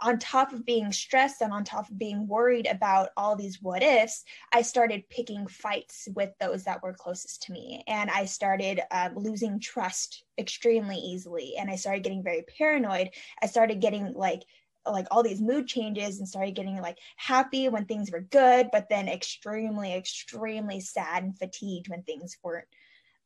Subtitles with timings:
[0.00, 3.82] on top of being stressed and on top of being worried about all these what
[3.82, 7.84] ifs, I started picking fights with those that were closest to me.
[7.86, 11.54] And I started um, losing trust extremely easily.
[11.58, 13.10] And I started getting very paranoid.
[13.42, 14.42] I started getting like,
[14.86, 18.90] like all these mood changes and started getting like happy when things were good but
[18.90, 22.66] then extremely extremely sad and fatigued when things weren't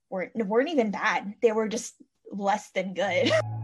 [0.08, 1.94] weren't weren't even bad they were just
[2.30, 3.32] less than good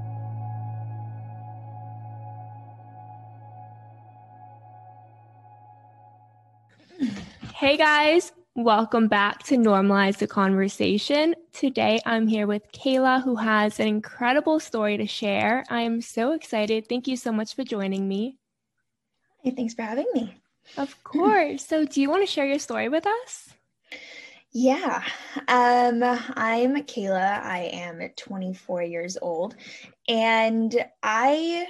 [7.64, 11.34] Hey guys, welcome back to Normalize the Conversation.
[11.54, 15.64] Today I'm here with Kayla, who has an incredible story to share.
[15.70, 16.86] I am so excited.
[16.90, 18.36] Thank you so much for joining me.
[19.42, 20.36] Hey, thanks for having me.
[20.76, 21.66] Of course.
[21.66, 23.48] so, do you want to share your story with us?
[24.52, 25.02] Yeah.
[25.48, 26.02] Um,
[26.36, 27.42] I'm Kayla.
[27.42, 29.56] I am 24 years old,
[30.06, 31.66] and I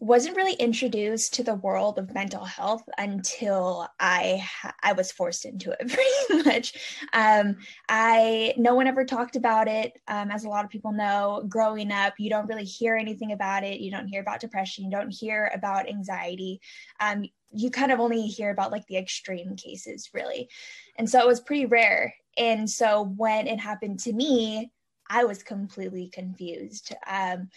[0.00, 4.48] wasn't really introduced to the world of mental health until I
[4.82, 5.88] I was forced into it
[6.28, 6.74] pretty much.
[7.12, 7.56] Um,
[7.88, 9.98] I no one ever talked about it.
[10.06, 13.64] Um, as a lot of people know, growing up, you don't really hear anything about
[13.64, 13.80] it.
[13.80, 14.84] You don't hear about depression.
[14.84, 16.60] You don't hear about anxiety.
[17.00, 20.48] Um, you kind of only hear about like the extreme cases, really,
[20.96, 22.14] and so it was pretty rare.
[22.36, 24.70] And so when it happened to me,
[25.10, 26.94] I was completely confused.
[27.06, 27.48] Um,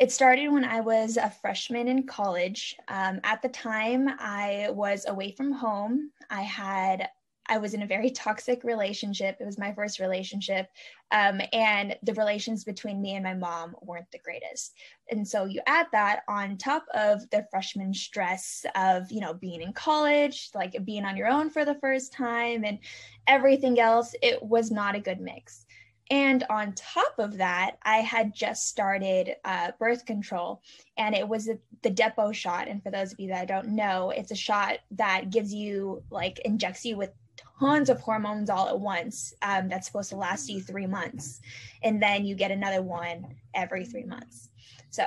[0.00, 2.74] it started when I was a freshman in college.
[2.88, 6.10] Um, at the time, I was away from home.
[6.30, 7.10] I had
[7.50, 9.36] I was in a very toxic relationship.
[9.40, 10.68] It was my first relationship.
[11.10, 14.74] Um, and the relations between me and my mom weren't the greatest.
[15.10, 19.60] And so you add that on top of the freshman stress of, you know, being
[19.60, 22.78] in college, like being on your own for the first time and
[23.26, 25.66] everything else, it was not a good mix.
[26.10, 30.60] And on top of that, I had just started uh, birth control,
[30.96, 32.66] and it was the Depo shot.
[32.66, 36.40] And for those of you that don't know, it's a shot that gives you, like,
[36.40, 37.12] injects you with
[37.60, 39.32] tons of hormones all at once.
[39.42, 41.40] Um, that's supposed to last you three months.
[41.82, 44.48] And then you get another one every three months.
[44.90, 45.04] So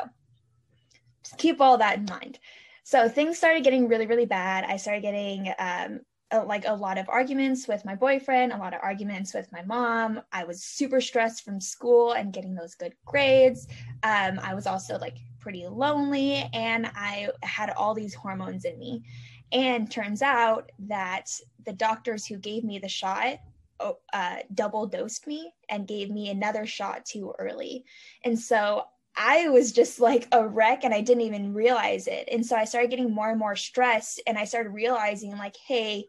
[1.24, 2.40] just keep all that in mind.
[2.84, 4.64] So things started getting really, really bad.
[4.64, 6.02] I started getting um,
[6.46, 10.22] like a lot of arguments with my boyfriend, a lot of arguments with my mom.
[10.32, 13.68] I was super stressed from school and getting those good grades.
[14.04, 19.04] Um, I was also like pretty lonely and I had all these hormones in me.
[19.52, 21.30] And turns out that
[21.66, 23.38] the doctors who gave me the shot
[23.80, 27.86] oh, uh, double dosed me and gave me another shot too early.
[28.24, 32.28] And so I was just like a wreck and I didn't even realize it.
[32.32, 36.08] And so I started getting more and more stressed and I started realizing, like, hey,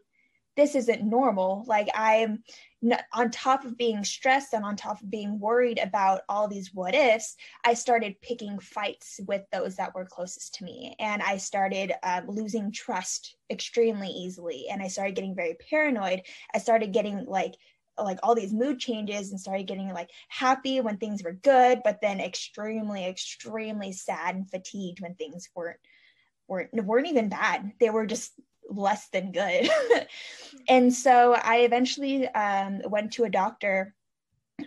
[0.55, 1.63] this isn't normal.
[1.67, 2.43] Like I'm
[3.13, 6.95] on top of being stressed and on top of being worried about all these what
[6.95, 10.95] ifs, I started picking fights with those that were closest to me.
[10.99, 14.67] And I started um, losing trust extremely easily.
[14.69, 16.21] And I started getting very paranoid.
[16.53, 17.55] I started getting like,
[17.97, 22.01] like all these mood changes and started getting like happy when things were good, but
[22.01, 25.79] then extremely, extremely sad and fatigued when things weren't
[26.47, 27.71] weren't weren't even bad.
[27.79, 28.33] They were just
[28.69, 29.69] less than good.
[30.67, 33.93] and so I eventually um, went to a doctor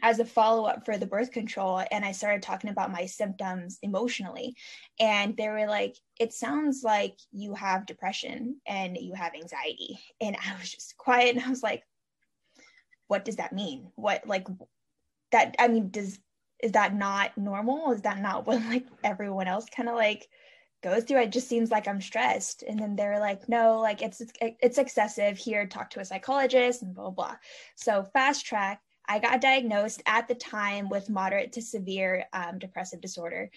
[0.03, 3.79] as a follow up for the birth control and I started talking about my symptoms
[3.83, 4.55] emotionally.
[5.01, 9.99] And they were like, it sounds like you have depression and you have anxiety.
[10.21, 11.85] And I was just quiet and I was like,
[13.07, 13.91] what does that mean?
[13.95, 14.47] What, like,
[15.33, 16.19] that, I mean, does,
[16.63, 17.93] is that not normal?
[17.93, 20.29] Is that not what like everyone else kind of like
[20.83, 22.63] goes through it just seems like i'm stressed.
[22.67, 25.39] And then they're like no like it's it's excessive.
[25.39, 27.37] Here talk to a psychologist and blah blah, blah.
[27.77, 33.01] so fast track i got diagnosed at the time with moderate to severe um, depressive
[33.01, 33.51] disorder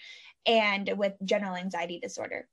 [0.46, 2.48] and with general anxiety disorder.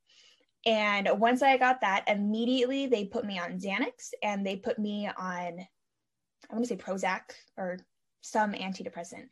[0.66, 5.08] And once i got that immediately they put me on xanax and they put me
[5.08, 5.60] on
[6.50, 7.22] i want to say prozac
[7.58, 7.80] or
[8.22, 9.28] some antidepressant.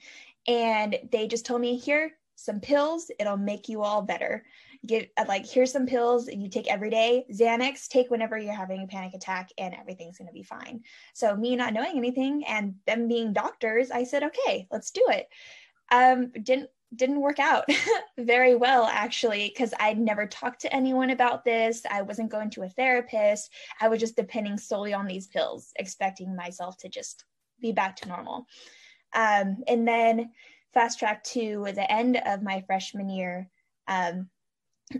[0.48, 3.12] And they just told me here some pills.
[3.20, 4.46] It'll make you all better
[4.86, 7.26] get uh, like here's some pills you take every day.
[7.32, 10.82] Xanax take whenever you're having a panic attack and everything's going to be fine.
[11.14, 15.28] So me not knowing anything and them being doctors i said okay let's do it.
[15.92, 17.66] Um didn't didn't work out
[18.18, 21.84] very well actually because i'd never talked to anyone about this.
[21.90, 23.52] I wasn't going to a therapist.
[23.82, 27.26] I was just depending solely on these pills expecting myself to just
[27.60, 28.46] be back to normal.
[29.14, 30.32] Um, and then
[30.74, 33.50] fast track to the end of my freshman year
[33.88, 34.30] um,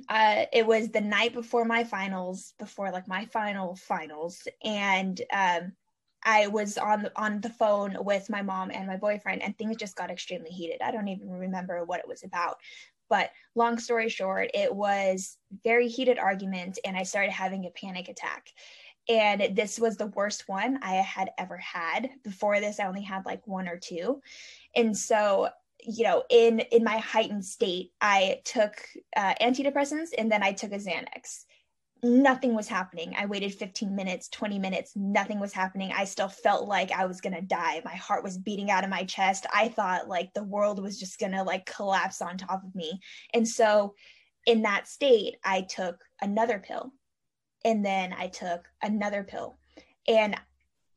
[0.10, 5.74] uh, it was the night before my finals, before like my final finals, and um,
[6.24, 9.96] I was on on the phone with my mom and my boyfriend, and things just
[9.96, 10.82] got extremely heated.
[10.82, 12.58] I don't even remember what it was about,
[13.10, 18.10] But long story short, it was very heated argument and I started having a panic
[18.10, 18.50] attack.
[19.10, 22.10] And this was the worst one I had ever had.
[22.24, 24.22] Before this, I only had like one or two.
[24.76, 25.50] And so
[25.80, 28.74] you know in in my heightened state i took
[29.16, 31.46] uh, antidepressants and then i took a xanax
[32.04, 33.14] nothing was happening.
[33.18, 35.92] I waited 15 minutes, 20 minutes, nothing was happening.
[35.96, 37.82] I still felt like I was to die.
[37.84, 39.46] My heart was beating out of my chest.
[39.54, 43.00] I thought like the world was just to like collapse on top of me.
[43.34, 43.96] And so
[44.46, 46.92] in that state, I took another pill.
[47.66, 49.58] And then I took another pill.
[50.08, 50.36] And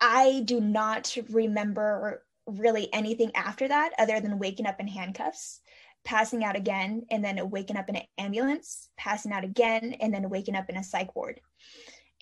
[0.01, 2.23] I do not remember
[2.59, 5.61] really anything after that other than waking up in handcuffs
[6.05, 10.31] passing out again, and then waking up in an ambulance, passing out again, and then
[10.31, 11.41] waking up in a psych ward.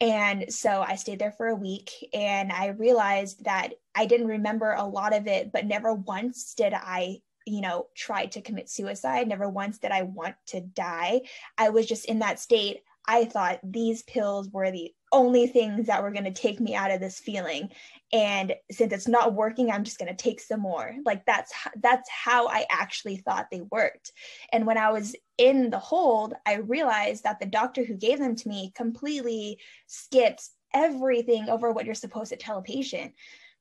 [0.00, 4.72] And so I stayed there for a week and I realized that I didn't remember
[4.72, 9.26] a lot of it, but never once did I, you know, try to commit suicide.
[9.26, 11.22] Never once did I want to die.
[11.56, 12.82] I was just in that state.
[13.08, 16.90] I thought these pills were the only things that were going to take me out
[16.90, 17.70] of this feeling.
[18.12, 20.94] And since it's not working i'm just going to take some more.
[21.04, 21.52] Like that's
[21.82, 24.12] that's how i actually thought they worked.
[24.52, 28.34] And when i was in the hold i realized that the doctor who gave them
[28.36, 33.12] to me completely skips everything over what you're supposed to tell a patient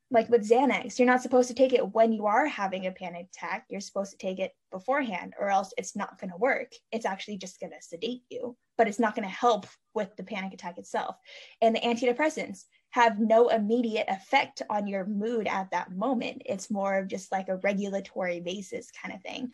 [0.09, 3.27] like with Xanax, you're not supposed to take it when you are having a panic
[3.33, 3.65] attack.
[3.69, 6.71] You're supposed to take it beforehand, or else it's not going to work.
[6.91, 10.23] It's actually just going to sedate you, but it's not going to help with the
[10.23, 11.17] panic attack itself.
[11.61, 16.41] And the antidepressants, have no immediate effect on your mood at that moment.
[16.45, 19.51] It's more of just like a regulatory basis kind of thing.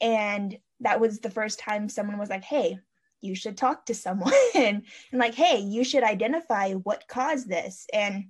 [0.00, 2.78] And that was the first time someone was like, hey,
[3.20, 4.82] you should talk to someone and
[5.12, 7.86] like, hey, you should identify what caused this.
[7.92, 8.26] And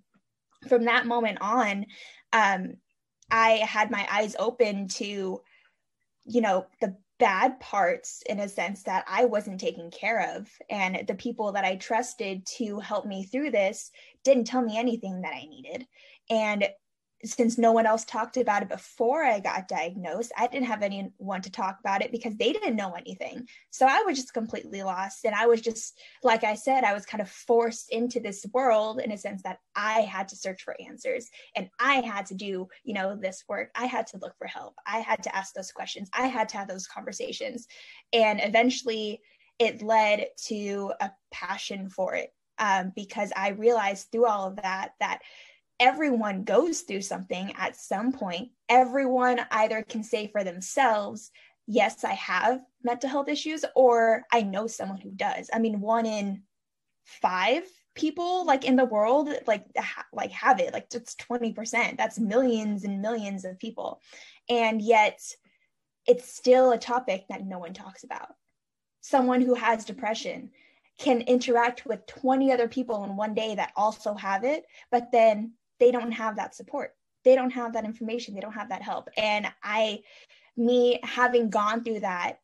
[0.69, 1.87] from that moment on,
[2.33, 2.75] um,
[3.31, 5.41] I had my eyes open to,
[6.25, 10.49] you know, the bad parts in a sense that I wasn't taken care of.
[10.69, 13.91] And the people that I trusted to help me through this
[14.25, 15.87] didn't tell me anything that I needed.
[16.29, 16.69] And
[17.25, 21.43] since no one else talked about it before I got diagnosed, I didn't have anyone
[21.43, 23.47] to talk about it because they didn't know anything.
[23.71, 25.25] So I was just completely lost.
[25.25, 29.01] And I was just, like I said, I was kind of forced into this world
[29.01, 32.69] in a sense that I had to search for answers and I had to do,
[32.85, 33.71] you know, this work.
[33.75, 34.75] I had to look for help.
[34.87, 36.11] I had to ask those questions.
[36.13, 37.67] I had to have those conversations.
[38.13, 39.21] And eventually
[39.59, 44.93] it led to a passion for it um, because I realized through all of that
[45.01, 45.21] that
[45.81, 48.51] everyone goes through something at some point.
[48.69, 51.31] Everyone either can say for themselves,
[51.67, 55.51] yes, I have mental health issues, or I know someone who does.
[55.53, 56.43] I mean, one in
[57.05, 62.19] five people like in the world like ha- like have it like it's 20% that's
[62.19, 64.01] millions and millions of people
[64.49, 65.21] and yet
[66.07, 68.35] it's still a topic that no one talks about
[69.01, 70.51] someone who has depression
[70.99, 75.53] can interact with 20 other people in one day that also have it but then
[75.81, 76.93] they don't have that support.
[77.25, 78.35] They don't have that information.
[78.35, 79.09] They don't have that help.
[79.17, 80.01] And i
[80.57, 82.39] me having gone through that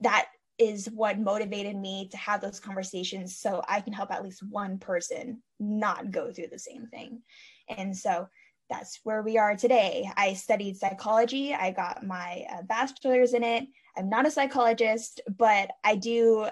[0.00, 0.26] that
[0.58, 4.76] is what motivated me to have those conversations so i can help at least one
[4.76, 7.22] person not go through the same thing.
[7.68, 8.28] And so
[8.70, 10.10] that's where we are today.
[10.16, 11.54] I studied psychology.
[11.54, 13.68] I got my uh, bachelor's in it.
[13.96, 16.48] I'm not a psychologist but i do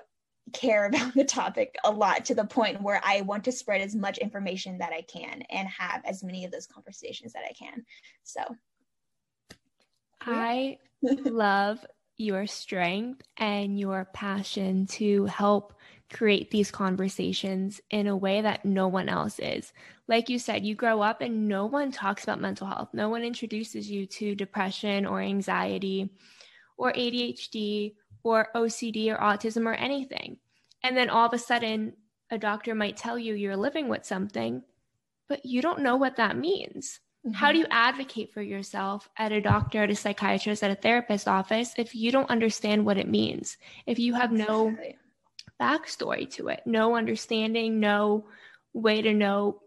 [0.52, 3.94] care about the topic a lot to the point where I want to spread as
[3.94, 7.84] much information that I can and have as many of those conversations that I can.
[8.22, 8.42] So
[10.20, 11.84] I love
[12.16, 15.74] your strength and your passion to help
[16.12, 19.72] create these conversations in a way that no one else is.
[20.08, 22.90] Like you said, you grow up and no one talks about mental health.
[22.92, 26.10] No one introduces you to depression or anxiety
[26.76, 30.38] or ADHD or OCD or autism or anything.
[30.82, 31.94] And then all of a sudden,
[32.30, 34.62] a doctor might tell you you're living with something,
[35.28, 37.00] but you don't know what that means.
[37.26, 37.34] Mm-hmm.
[37.34, 41.28] How do you advocate for yourself at a doctor, at a psychiatrist, at a therapist
[41.28, 43.58] office if you don't understand what it means?
[43.86, 44.76] If you have no
[45.60, 48.26] backstory to it, no understanding, no
[48.72, 49.60] way to know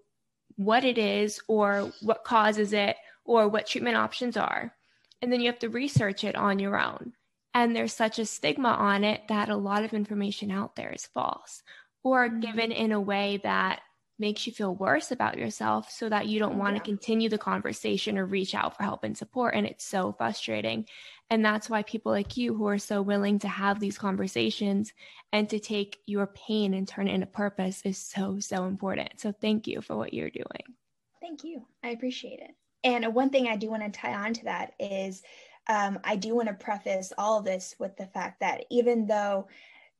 [0.57, 4.74] what it is or what causes it or what treatment options are.
[5.21, 7.13] And then you have to research it on your own.
[7.55, 11.07] And there's such a stigma on it that a lot of information out there is
[11.07, 11.63] false
[12.03, 12.41] or mm-hmm.
[12.41, 13.79] given in a way that
[14.19, 18.17] makes you feel worse about yourself so that you don't want to continue the conversation
[18.17, 19.55] or reach out for help and support.
[19.55, 20.85] And it's so frustrating.
[21.29, 24.93] And that's why people like you who are so willing to have these conversations
[25.31, 29.19] and to take your pain and turn it into purpose is so, so important.
[29.19, 30.75] So thank you for what you're doing.
[31.21, 31.65] Thank you.
[31.83, 32.51] I appreciate it.
[32.83, 35.24] And one thing I do want to tie on to that is
[35.67, 39.48] um, I do want to preface all of this with the fact that even though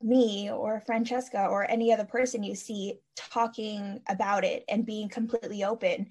[0.02, 5.64] me or Francesca or any other person you see talking about it and being completely
[5.64, 6.08] open,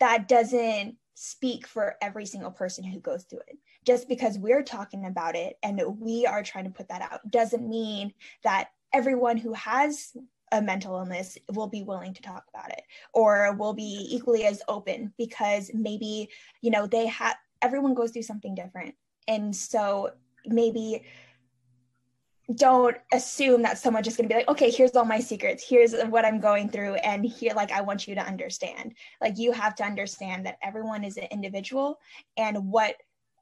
[0.00, 3.58] that doesn't speak for every single person who goes through it.
[3.84, 7.68] Just because we're talking about it and we are trying to put that out doesn't
[7.68, 8.12] mean
[8.44, 10.16] that everyone who has
[10.52, 14.62] a mental illness will be willing to talk about it or will be equally as
[14.68, 16.28] open because maybe,
[16.62, 18.94] you know, they have everyone goes through something different.
[19.26, 20.12] And so
[20.46, 21.02] maybe
[22.54, 25.62] don't assume that someone's just going to be like okay here's all my secrets.
[25.66, 26.94] Here's what i'm going through.
[26.94, 28.94] And here like i want you to understand.
[29.20, 31.98] Like you have to understand that everyone is an individual.
[32.36, 32.96] And what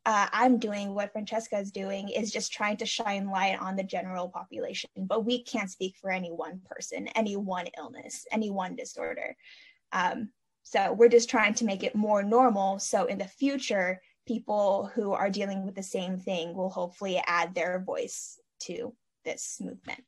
[0.06, 3.84] uh, i'm doing what francesca is doing is just trying to shine light on the
[3.84, 4.90] general population.
[4.96, 9.36] But we can't speak for any one person any one illness any one disorder.
[9.92, 10.30] Um,
[10.64, 12.80] so we're just trying to make it more normal.
[12.80, 17.54] So in the future people who are dealing with the same thing will hopefully add
[17.54, 20.02] their voice to this movement.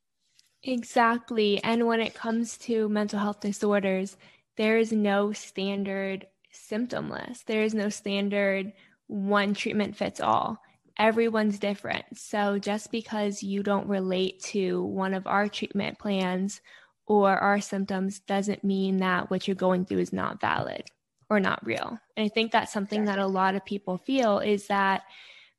[0.63, 1.63] Exactly.
[1.63, 4.17] And when it comes to mental health disorders,
[4.57, 7.47] there is no standard symptom list.
[7.47, 8.73] There is no standard
[9.07, 10.59] one treatment fits all.
[10.99, 12.05] Everyone's different.
[12.15, 16.61] So just because you don't relate to one of our treatment plans
[17.07, 20.91] or our symptoms doesn't mean that what you're going through is not valid
[21.31, 21.99] or not real.
[22.17, 23.23] And I think that's something exactly.
[23.23, 25.03] that a lot of people feel is that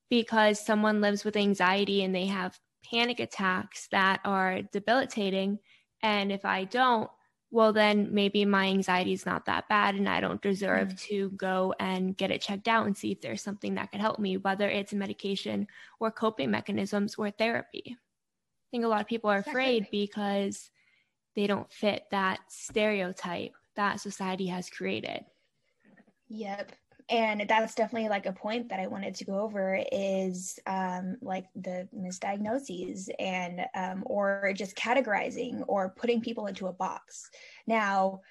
[0.10, 2.60] because someone lives with anxiety and they have
[2.90, 5.60] panic attacks that are debilitating.
[6.02, 7.10] And if I don't,
[7.52, 11.02] well, then maybe my anxiety is not that bad and I don't deserve mm.
[11.02, 14.20] to go and get it checked out and see if there's something that could help
[14.20, 15.68] me, whether it's medication
[16.00, 17.98] or coping mechanisms or therapy.
[17.98, 20.08] I think a lot of people are afraid exactly.
[20.08, 20.70] because
[21.36, 25.26] they don't fit that stereotype that society has created.
[26.29, 26.71] Yep
[27.09, 31.45] and that's definitely like a point that I wanted to go over is um, like
[31.55, 37.31] the misdiagnoses and um, or just categorizing or putting people into a box.
[37.65, 38.21] Now,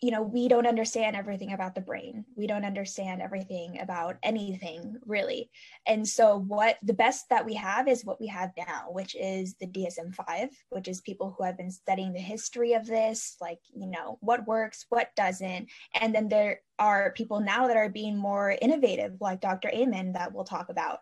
[0.00, 2.24] you know, we don't understand everything about the brain.
[2.34, 5.50] We don't understand everything about anything really.
[5.86, 9.56] And so, what the best that we have is what we have now, which is
[9.60, 13.58] the DSM 5, which is people who have been studying the history of this, like,
[13.74, 15.68] you know, what works, what doesn't.
[16.00, 19.68] And then there are people now that are being more innovative, like Dr.
[19.68, 21.00] Amen, that we'll talk about.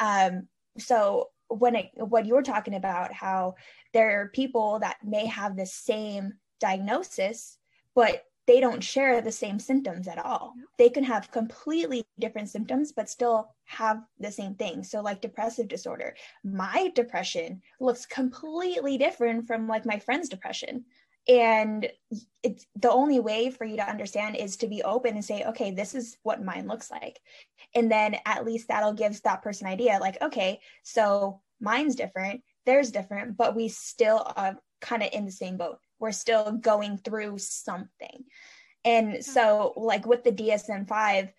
[0.00, 3.54] Um, so, when it, what you're talking about, how
[3.92, 7.56] there are people that may have the same diagnosis,
[7.94, 10.54] but they don't share the same symptoms at all.
[10.78, 14.82] They can have completely different symptoms, but still have the same thing.
[14.82, 20.84] So, like depressive disorder, my depression looks completely different from like my friend's depression.
[21.28, 21.88] And
[22.42, 25.70] it's the only way for you to understand is to be open and say, okay,
[25.70, 27.20] this is what mine looks like.
[27.74, 32.90] And then at least that'll give that person idea like, okay, so mine's different, theirs
[32.90, 37.38] different, but we still are kind of in the same boat we're still going through
[37.38, 38.24] something.
[38.84, 41.32] And so, like with the DSM 5,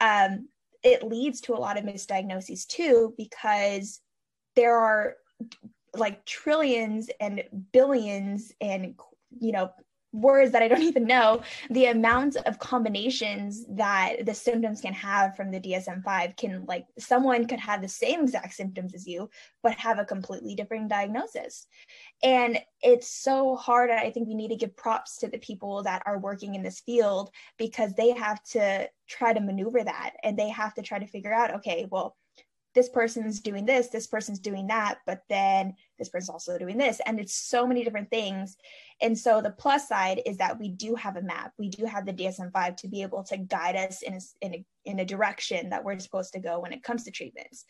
[0.00, 0.48] um,
[0.82, 4.00] it leads to a lot of misdiagnoses too, because
[4.54, 5.16] there are
[5.94, 8.94] like trillions and billions and,
[9.38, 9.70] you know,
[10.16, 15.36] words that I don't even know, the amount of combinations that the symptoms can have
[15.36, 19.30] from the DSM 5 can, like, someone could have the same exact symptoms as you,
[19.62, 21.66] but have a completely different diagnosis.
[22.22, 23.90] And it's so hard.
[23.90, 26.80] I think we need to give props to the people that are working in this
[26.80, 31.06] field because they have to try to maneuver that and they have to try to
[31.06, 32.16] figure out, okay, well,
[32.74, 37.00] this person's doing this, this person's doing that, but then this person's also doing this.
[37.06, 38.56] And it's so many different things.
[39.00, 41.52] And so the plus side is that we do have a map.
[41.58, 44.54] We do have the DSM 5 to be able to guide us in a, in
[44.54, 47.64] a, in a direction that we're supposed to go when it comes to treatments.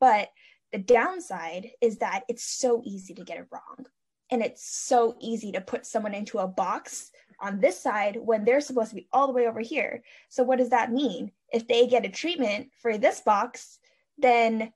[0.00, 0.28] But
[0.72, 3.86] the downside is that it's so easy to get it wrong.
[4.30, 8.60] And it's so easy to put someone into a box on this side when they're
[8.60, 10.02] supposed to be all the way over here.
[10.28, 11.32] So, what does that mean?
[11.50, 13.78] If they get a treatment for this box,
[14.18, 14.72] then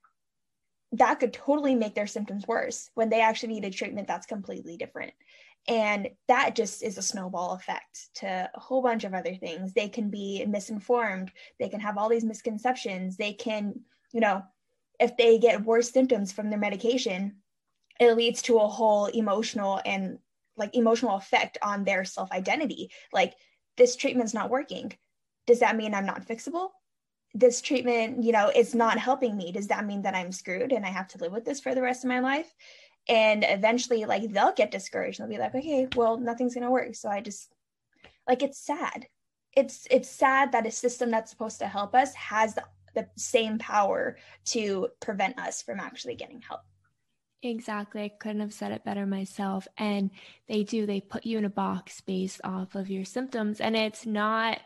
[0.92, 4.76] that could totally make their symptoms worse when they actually need a treatment that's completely
[4.76, 5.12] different.
[5.68, 9.72] And that just is a snowball effect to a whole bunch of other things.
[9.72, 13.80] They can be misinformed, they can have all these misconceptions, they can,
[14.12, 14.42] you know,
[15.00, 17.36] if they get worse symptoms from their medication,
[17.98, 20.18] it leads to a whole emotional and
[20.56, 22.90] like emotional effect on their self identity.
[23.12, 23.34] Like,
[23.76, 24.92] this treatment's not working.
[25.46, 26.70] Does that mean I'm not fixable?
[27.34, 29.52] This treatment, you know, is not helping me.
[29.52, 31.82] Does that mean that I'm screwed and I have to live with this for the
[31.82, 32.54] rest of my life?
[33.08, 35.18] And eventually, like, they'll get discouraged.
[35.18, 36.94] They'll be like, okay, well, nothing's going to work.
[36.94, 37.50] So I just,
[38.28, 39.06] like, it's sad.
[39.56, 42.56] It's, it's sad that a system that's supposed to help us has
[42.94, 46.60] the same power to prevent us from actually getting help.
[47.42, 48.02] Exactly.
[48.02, 49.66] I couldn't have said it better myself.
[49.78, 50.10] And
[50.46, 53.60] they do, they put you in a box based off of your symptoms.
[53.60, 54.60] And it's not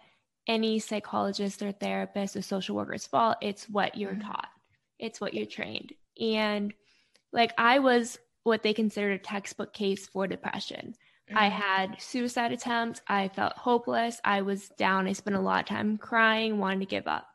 [0.47, 3.37] any psychologist or therapist or social worker's fault.
[3.43, 4.29] It's what you're mm-hmm.
[4.29, 4.49] taught,
[4.99, 5.93] it's what you're trained.
[6.21, 6.73] And
[7.33, 10.95] like I was what they considered a textbook case for depression.
[11.29, 11.39] Mm-hmm.
[11.39, 13.01] I had suicide attempts.
[13.09, 14.21] I felt hopeless.
[14.25, 15.09] I was down.
[15.09, 17.27] I spent a lot of time crying, wanting to give up.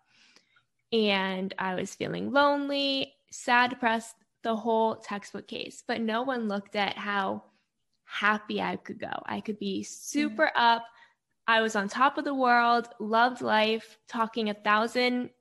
[0.93, 5.83] And I was feeling lonely, sad, depressed, the whole textbook case.
[5.85, 7.43] But no one looked at how
[8.05, 9.11] happy I could go.
[9.25, 10.63] I could be super mm-hmm.
[10.63, 10.85] up.
[11.51, 15.31] I was on top of the world, loved life, talking a thousand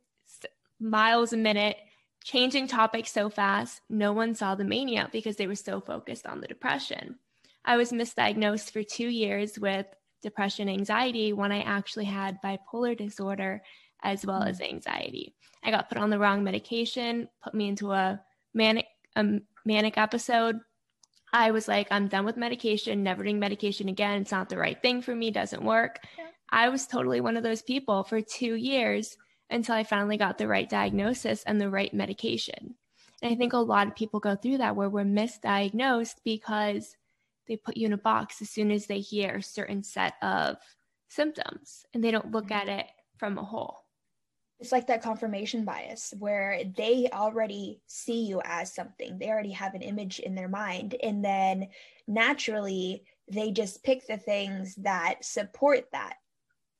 [0.80, 1.76] miles a minute,
[2.24, 3.80] changing topics so fast.
[3.88, 7.20] No one saw the mania because they were so focused on the depression.
[7.64, 9.86] I was misdiagnosed for two years with
[10.20, 13.62] depression anxiety when I actually had bipolar disorder
[14.02, 14.68] as well as mm.
[14.68, 15.36] anxiety.
[15.62, 18.20] I got put on the wrong medication, put me into a
[18.52, 20.58] manic a manic episode.
[21.32, 24.22] I was like, I'm done with medication, never doing medication again.
[24.22, 26.00] It's not the right thing for me, doesn't work.
[26.18, 26.26] Yeah.
[26.50, 29.16] I was totally one of those people for two years
[29.50, 32.74] until I finally got the right diagnosis and the right medication.
[33.22, 36.96] And I think a lot of people go through that where we're misdiagnosed because
[37.46, 40.56] they put you in a box as soon as they hear a certain set of
[41.08, 42.68] symptoms and they don't look mm-hmm.
[42.68, 42.86] at it
[43.18, 43.84] from a whole.
[44.60, 49.18] It's like that confirmation bias where they already see you as something.
[49.18, 50.96] They already have an image in their mind.
[51.02, 51.68] And then
[52.06, 56.16] naturally, they just pick the things that support that.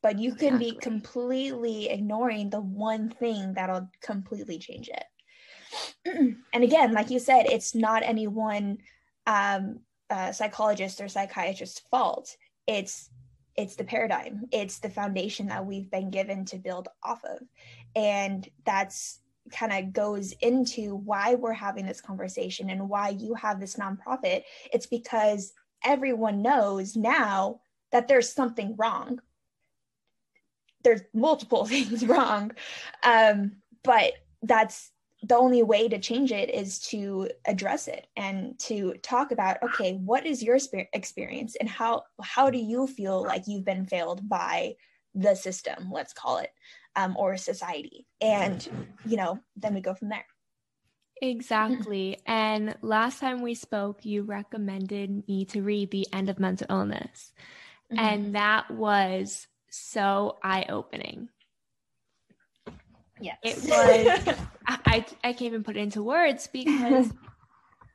[0.03, 0.73] But you can exactly.
[0.73, 6.37] be completely ignoring the one thing that'll completely change it.
[6.53, 8.79] and again, like you said, it's not any one
[9.27, 12.37] um, uh, psychologist or psychiatrist's fault.
[12.67, 13.11] It's
[13.61, 14.47] it's the paradigm.
[14.53, 17.41] It's the foundation that we've been given to build off of,
[17.95, 19.21] and that's
[19.53, 24.45] kind of goes into why we're having this conversation and why you have this nonprofit.
[24.73, 25.53] It's because
[25.85, 27.61] everyone knows now
[27.93, 29.21] that there's something wrong.
[30.83, 32.53] There's multiple things wrong,
[33.03, 34.91] um, but that's
[35.23, 39.95] the only way to change it is to address it and to talk about okay
[39.95, 40.59] what is your
[40.93, 44.75] experience and how how do you feel like you've been failed by
[45.15, 46.51] the system let's call it
[46.97, 48.07] um, or society?
[48.21, 48.67] And
[49.05, 50.27] you know then we go from there.
[51.23, 52.19] Exactly.
[52.27, 57.33] And last time we spoke you recommended me to read the end of mental illness.
[57.93, 58.05] Mm-hmm.
[58.05, 61.29] and that was so eye-opening
[63.21, 63.39] Yes.
[63.43, 67.13] It was, I, I can't even put it into words because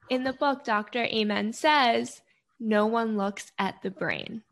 [0.09, 1.03] in the book, Dr.
[1.03, 2.21] Amen says,
[2.59, 4.43] no one looks at the brain.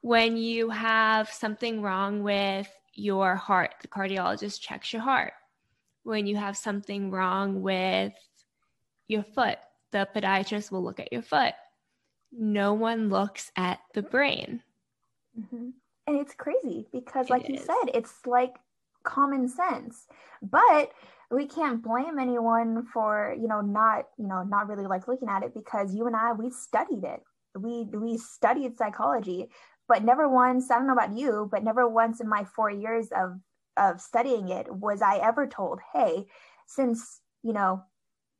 [0.00, 5.32] When you have something wrong with your heart, the cardiologist checks your heart.
[6.04, 8.12] When you have something wrong with
[9.08, 9.58] your foot,
[9.90, 11.54] the podiatrist will look at your foot.
[12.32, 14.62] No one looks at the brain.
[15.38, 15.70] Mm-hmm.
[16.06, 18.54] And it's crazy because, like you said, it's like
[19.06, 20.06] common sense.
[20.42, 20.92] But
[21.30, 25.42] we can't blame anyone for you know not you know not really like looking at
[25.42, 27.22] it because you and i we studied it.
[27.58, 29.48] We we studied psychology
[29.88, 33.08] but never once i don't know about you but never once in my four years
[33.16, 33.38] of
[33.76, 36.26] of studying it was i ever told hey
[36.66, 37.82] since you know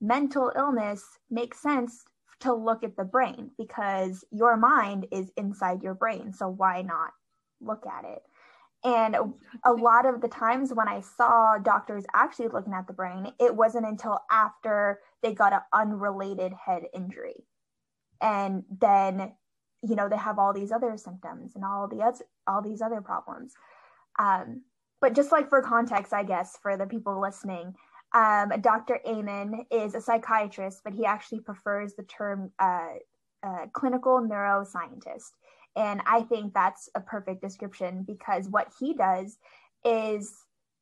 [0.01, 2.05] mental illness makes sense
[2.41, 7.11] to look at the brain because your mind is inside your brain so why not
[7.61, 8.23] look at it
[8.87, 9.17] and
[9.65, 13.55] a lot of the times when I saw doctors actually looking at the brain, it
[13.55, 17.45] wasn't until after they got an unrelated head injury.
[18.23, 19.33] And then,
[19.83, 23.01] you know, they have all these other symptoms and all the other, all these other
[23.01, 23.55] problems.
[24.21, 24.63] Um,
[25.01, 27.75] but just like for context, I guess, for the people listening,
[28.15, 29.01] um, Dr.
[29.05, 32.91] Amen is a psychiatrist, but he actually prefers the term uh,
[33.43, 35.33] uh, clinical neuroscientist.
[35.77, 39.37] And I think that's a perfect description because what he does
[39.85, 40.33] is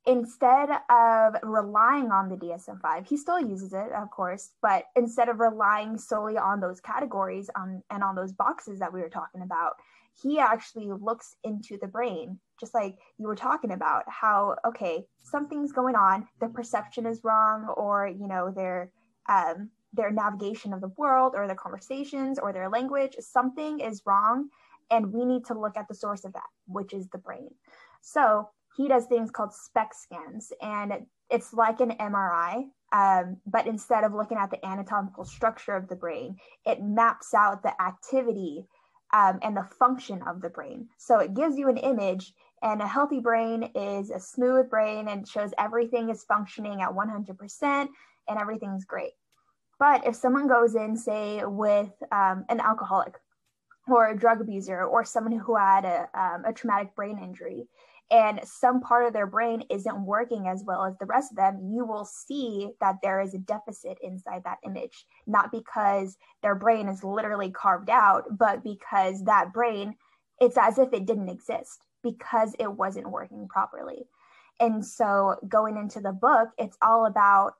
[0.06, 5.28] instead of relying on the DSM 5, he still uses it, of course, but instead
[5.28, 9.42] of relying solely on those categories um, and on those boxes that we were talking
[9.42, 9.72] about,
[10.22, 15.72] he actually looks into the brain, just like you were talking about how, okay, something's
[15.72, 18.92] going on, the perception is wrong, or, you know, their,
[19.28, 24.50] um, their navigation of the world or their conversations or their language, something is wrong
[24.90, 27.50] and we need to look at the source of that, which is the brain.
[28.02, 34.04] So he does things called SPECT scans, and it's like an MRI, um, but instead
[34.04, 38.66] of looking at the anatomical structure of the brain, it maps out the activity
[39.12, 40.88] um, and the function of the brain.
[40.98, 45.28] So it gives you an image, And a healthy brain is a smooth brain and
[45.28, 47.88] shows everything is functioning at 100%
[48.28, 49.12] and everything's great.
[49.78, 53.14] But if someone goes in, say, with um, an alcoholic
[53.86, 57.66] or a drug abuser or someone who had a, um, a traumatic brain injury,
[58.10, 61.72] and some part of their brain isn't working as well as the rest of them,
[61.74, 66.88] you will see that there is a deficit inside that image, not because their brain
[66.88, 69.96] is literally carved out, but because that brain,
[70.40, 74.06] it's as if it didn't exist because it wasn't working properly.
[74.60, 77.54] And so going into the book, it's all about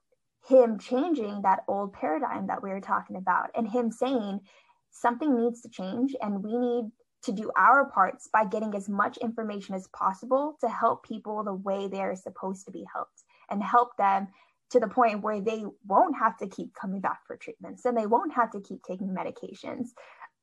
[0.46, 4.40] him changing that old paradigm that we were talking about and him saying
[4.94, 6.90] something needs to change and we need
[7.24, 11.54] to do our parts by getting as much information as possible to help people the
[11.54, 14.28] way they are supposed to be helped and help them
[14.70, 18.07] to the point where they won't have to keep coming back for treatments and they
[18.07, 19.88] won't have to keep taking medications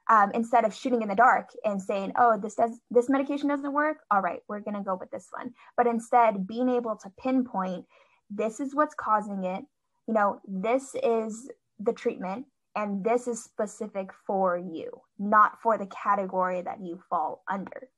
[0.09, 3.73] um, instead of shooting in the dark and saying oh this does this medication doesn't
[3.73, 3.97] work?
[4.09, 5.53] All right we're going to go with this one.
[5.77, 7.85] But instead being able to pinpoint
[8.29, 9.63] this is what's causing it.
[10.07, 15.87] You know this is the treatment and this is specific for you, not for the
[15.87, 17.89] category that you fall under.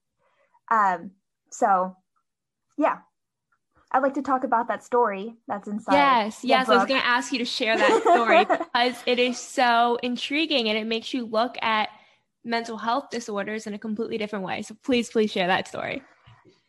[0.72, 1.12] Um,
[1.52, 1.96] so,
[2.78, 2.98] yeah,
[3.92, 5.94] I'd like to talk about that story that's inside.
[5.94, 6.66] Yes, yes.
[6.66, 6.76] Book.
[6.76, 10.70] I was going to ask you to share that story because it is so intriguing
[10.70, 11.90] and it makes you look at
[12.44, 14.64] mental health disorders in a completely different way.
[14.64, 16.02] So please, please share that story.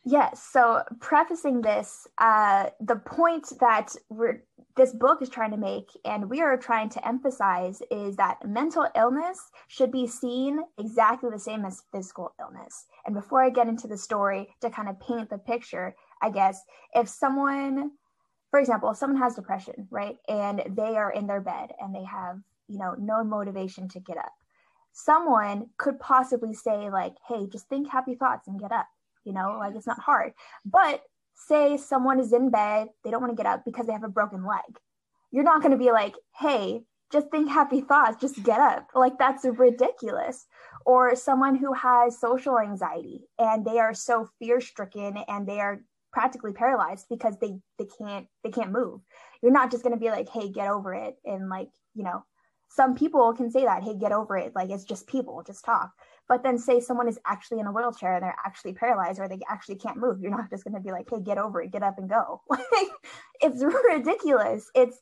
[0.05, 0.47] Yes.
[0.53, 4.43] So, prefacing this, uh, the point that we're
[4.77, 8.89] this book is trying to make and we are trying to emphasize is that mental
[8.97, 12.87] illness should be seen exactly the same as physical illness.
[13.07, 16.61] And before I get into the story to kind of paint the picture, I guess
[16.95, 17.93] if someone
[18.51, 20.17] for example, if someone has depression, right?
[20.29, 24.17] And they are in their bed and they have, you know, no motivation to get
[24.17, 24.31] up.
[24.93, 28.87] Someone could possibly say like, "Hey, just think happy thoughts and get up."
[29.25, 30.35] You know, like it's not hard.
[30.65, 31.03] But
[31.35, 34.09] say someone is in bed, they don't want to get up because they have a
[34.09, 34.79] broken leg.
[35.31, 38.89] You're not going to be like, hey, just think happy thoughts, just get up.
[38.95, 40.47] Like that's ridiculous.
[40.87, 45.81] Or someone who has social anxiety and they are so fear stricken and they are
[46.13, 49.01] practically paralyzed because they they can't they can't move.
[49.43, 52.25] You're not just going to be like, hey, get over it and like, you know,
[52.69, 54.53] some people can say that, hey, get over it.
[54.55, 55.91] Like it's just people, just talk.
[56.29, 59.41] But then say someone is actually in a wheelchair and they're actually paralyzed or they
[59.49, 60.21] actually can't move.
[60.21, 62.41] You're not just going to be like, hey, get over it, get up and go.
[63.43, 64.71] it's ridiculous.
[64.75, 64.99] It's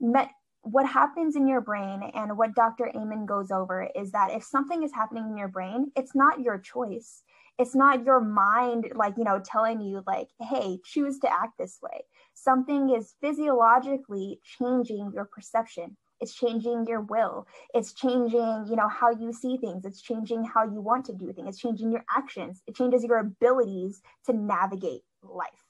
[0.00, 0.30] met
[0.62, 2.90] what happens in your brain and what Dr.
[2.94, 6.58] Amen goes over is that if something is happening in your brain, it's not your
[6.58, 7.22] choice.
[7.58, 11.78] It's not your mind, like, you know, telling you, like, hey, choose to act this
[11.82, 12.04] way.
[12.34, 17.48] Something is physiologically changing your perception it's changing your will.
[17.74, 19.84] It's changing you know how you see things.
[19.84, 21.48] It's changing how you want to do things.
[21.48, 22.62] It's changing your actions.
[22.66, 25.66] It changes your abilities to navigate life.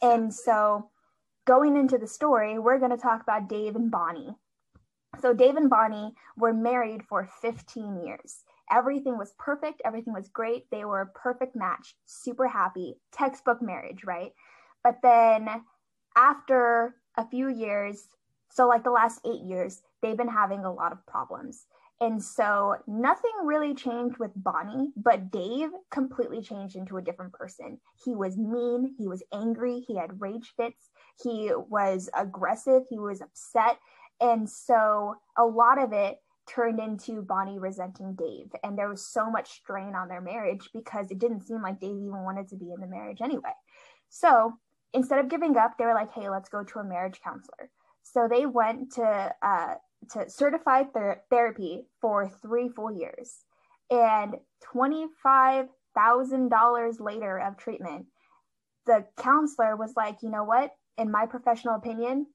[0.00, 0.90] And so
[1.44, 4.36] going into the story we're going to talk about dave and bonnie.
[5.20, 8.44] So dave and bonnie were married for 15 years.
[8.70, 9.82] Everything was perfect.
[9.84, 10.70] Everything was great.
[10.70, 11.96] They were a perfect match.
[12.06, 12.94] Super happy.
[13.12, 14.30] Textbook marriage right?
[14.84, 15.48] But then
[16.16, 18.06] after a few years
[18.54, 21.66] so, like the last eight years, they've been having a lot of problems.
[22.00, 27.80] And so nothing really changed with Bonnie, but Dave completely changed into a different person.
[28.04, 30.90] He was mean, he was angry, he had rage fits,
[31.20, 33.78] he was aggressive, he was upset.
[34.20, 38.52] And so a lot of it turned into Bonnie resenting Dave.
[38.62, 41.96] And there was so much strain on their marriage because it didn't seem like Dave
[41.96, 43.54] even wanted to be in the marriage anyway.
[44.10, 44.52] So
[44.92, 47.70] instead of giving up, they were like, hey, let's go to a marriage counselor.
[48.04, 49.74] So they went to uh,
[50.12, 53.44] to certified ther- therapy for three full years,
[53.90, 58.06] and twenty five thousand dollars later of treatment,
[58.86, 60.70] the counselor was like, you know what?
[60.98, 62.26] In my professional opinion,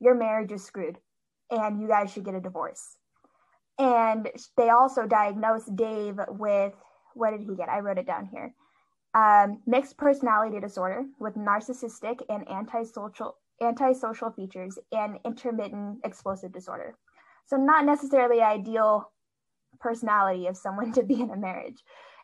[0.00, 0.98] your marriage is screwed,
[1.50, 2.96] and you guys should get a divorce.
[3.78, 6.74] And they also diagnosed Dave with
[7.14, 7.68] what did he get?
[7.68, 8.54] I wrote it down here.
[9.14, 16.96] Um, mixed personality disorder with narcissistic and antisocial antisocial features, and intermittent explosive disorder.
[17.46, 19.10] So, not necessarily ideal
[19.80, 21.82] personality of someone to be in a marriage.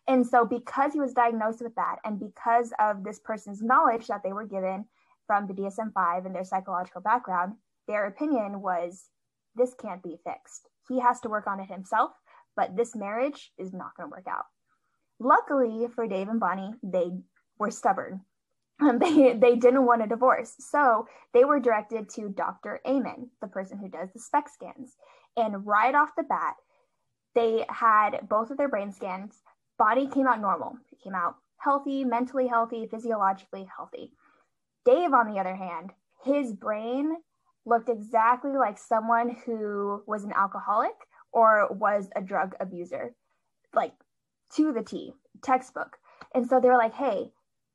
[0.08, 4.22] And so, because he was diagnosed with that, and because of this person's knowledge that
[4.24, 4.86] they were given
[5.26, 7.54] from the DSM 5 and their psychological background,
[7.86, 9.04] their opinion was
[9.54, 10.68] this can't be fixed.
[10.88, 12.12] He has to work on it himself,
[12.56, 14.44] but this marriage is not going to work out.
[15.18, 17.10] Luckily for Dave and Bonnie, they
[17.58, 18.22] were stubborn
[18.80, 22.80] um, they they didn't want a divorce, so they were directed to Dr.
[22.86, 24.96] Amen, the person who does the SPECT scans.
[25.36, 26.54] And right off the bat,
[27.34, 29.42] they had both of their brain scans.
[29.78, 30.76] Body came out normal.
[30.92, 34.12] It came out healthy, mentally healthy, physiologically healthy.
[34.84, 35.90] Dave, on the other hand,
[36.24, 37.16] his brain
[37.64, 40.94] looked exactly like someone who was an alcoholic
[41.32, 43.14] or was a drug abuser,
[43.74, 43.92] like
[44.56, 45.12] to the T,
[45.42, 45.96] textbook.
[46.34, 47.30] And so they were like, hey,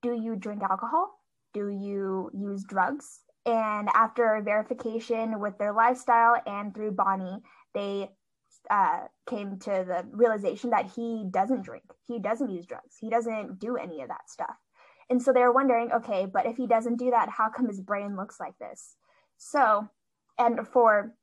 [0.05, 1.19] do you drink alcohol?
[1.53, 3.21] Do you use drugs?
[3.47, 7.41] And after verification with their lifestyle and through Bonnie,
[7.73, 8.11] they
[8.69, 13.59] uh, came to the realization that he doesn't drink, he doesn't use drugs, he doesn't
[13.59, 14.55] do any of that stuff.
[15.09, 17.81] And so they were wondering, okay, but if he doesn't do that, how come his
[17.81, 18.95] brain looks like this?
[19.37, 19.87] So,
[20.37, 21.15] and for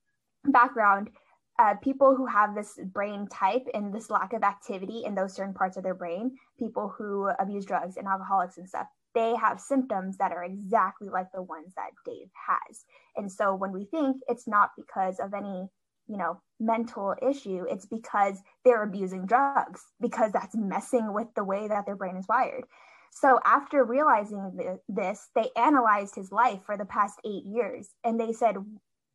[0.45, 1.11] background,
[1.59, 5.55] uh, people who have this brain type and this lack of activity in those certain
[5.55, 10.17] parts of their brain, people who abuse drugs and alcoholics and stuff, they have symptoms
[10.17, 12.85] that are exactly like the ones that Dave has.
[13.17, 15.69] And so when we think it's not because of any,
[16.09, 21.69] you know, mental issue, it's because they're abusing drugs, because that's messing with the way
[21.69, 22.65] that their brain is wired.
[23.11, 28.19] So after realizing th- this, they analyzed his life for the past eight years and
[28.19, 28.57] they said,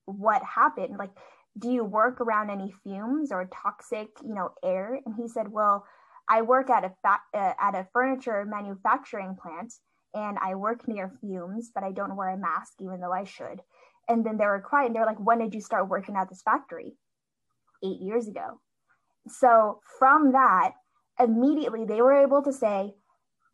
[0.05, 0.97] what happened?
[0.97, 1.11] Like,
[1.57, 4.99] do you work around any fumes or toxic, you know, air?
[5.05, 5.85] And he said, well,
[6.29, 9.73] I work at a fa- uh, at a furniture manufacturing plant
[10.13, 13.61] and I work near fumes, but I don't wear a mask even though I should.
[14.09, 16.41] And then they were quiet and they're like, when did you start working at this
[16.41, 16.93] factory?
[17.83, 18.59] Eight years ago.
[19.27, 20.73] So from that,
[21.19, 22.93] immediately they were able to say,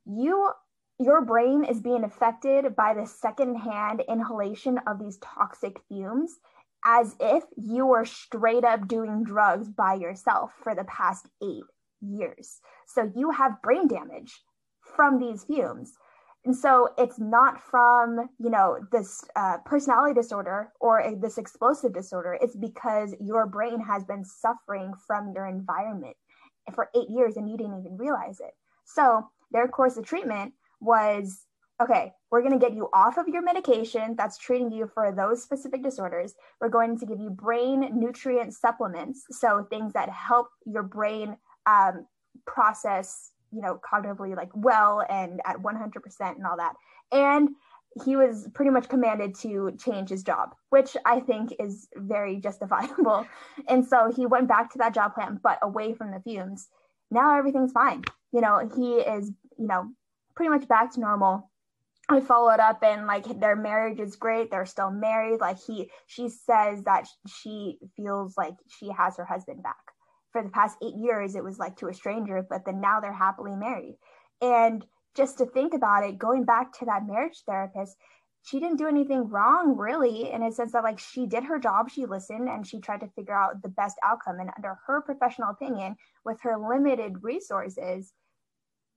[0.06, 0.52] you
[1.00, 6.38] your brain is being affected by the secondhand inhalation of these toxic fumes
[6.86, 11.64] as if you were straight up doing drugs by yourself for the past eight
[12.02, 12.60] years.
[12.88, 14.42] So you have brain damage
[14.96, 15.94] from these fumes.
[16.46, 22.38] And so it's not from, you know, this uh, personality disorder or this explosive disorder.
[22.42, 26.18] It's because your brain has been suffering from your environment
[26.74, 28.52] for eight years and you didn't even realize it.
[28.84, 31.46] So their course of treatment was
[31.84, 35.44] okay, we're going to get you off of your medication that's treating you for those
[35.44, 36.34] specific disorders.
[36.60, 39.26] We're going to give you brain nutrient supplements.
[39.32, 42.06] So things that help your brain um,
[42.48, 46.74] process, you know, cognitively like well and at 100% and all that.
[47.12, 47.50] And
[48.04, 53.28] he was pretty much commanded to change his job, which I think is very justifiable.
[53.68, 56.68] and so he went back to that job plan, but away from the fumes.
[57.12, 58.04] Now everything's fine.
[58.32, 59.90] You know, he is, you know,
[60.36, 61.52] pretty much back to normal.
[62.10, 64.52] I followed up and like their marriage is great.
[64.52, 65.40] They're still married.
[65.40, 69.76] Like he, she says that she feels like she has her husband back.
[70.32, 73.14] For the past eight years, it was like to a stranger, but then now they're
[73.14, 73.98] happily married.
[74.42, 74.86] And
[75.16, 77.96] just to think about it, going back to that marriage therapist,
[78.42, 81.90] she didn't do anything wrong really in a sense that like she did her job
[81.90, 85.50] she listened and she tried to figure out the best outcome and under her professional
[85.50, 88.12] opinion with her limited resources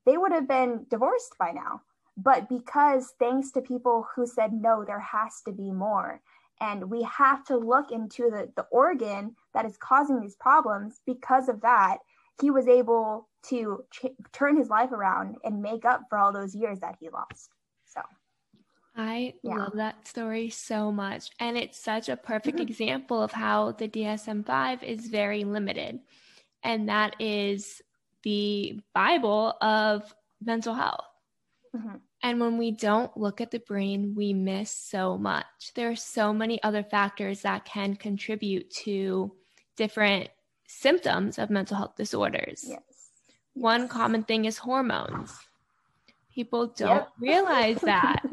[0.05, 1.83] they would have been divorced by now.
[2.17, 6.21] But because thanks to people who said, no, there has to be more.
[6.61, 11.01] And we have to look into the, the organ that is causing these problems.
[11.05, 11.99] Because of that,
[12.41, 16.55] he was able to ch- turn his life around and make up for all those
[16.55, 17.51] years that he lost.
[17.85, 18.01] So
[18.97, 19.57] I yeah.
[19.57, 21.31] love that story so much.
[21.39, 22.69] And it's such a perfect mm-hmm.
[22.69, 26.01] example of how the DSM 5 is very limited.
[26.63, 27.83] And that is
[28.23, 31.05] the Bible of mental health.
[31.77, 31.97] Mm-hmm.
[32.27, 35.47] And when we don't look at the brain, we miss so much.
[35.77, 39.31] There are so many other factors that can contribute to
[39.77, 40.31] different
[40.67, 42.65] symptoms of mental health disorders.
[42.67, 42.83] Yes.
[43.55, 45.39] One common thing is hormones.
[46.35, 48.25] People don't realize that.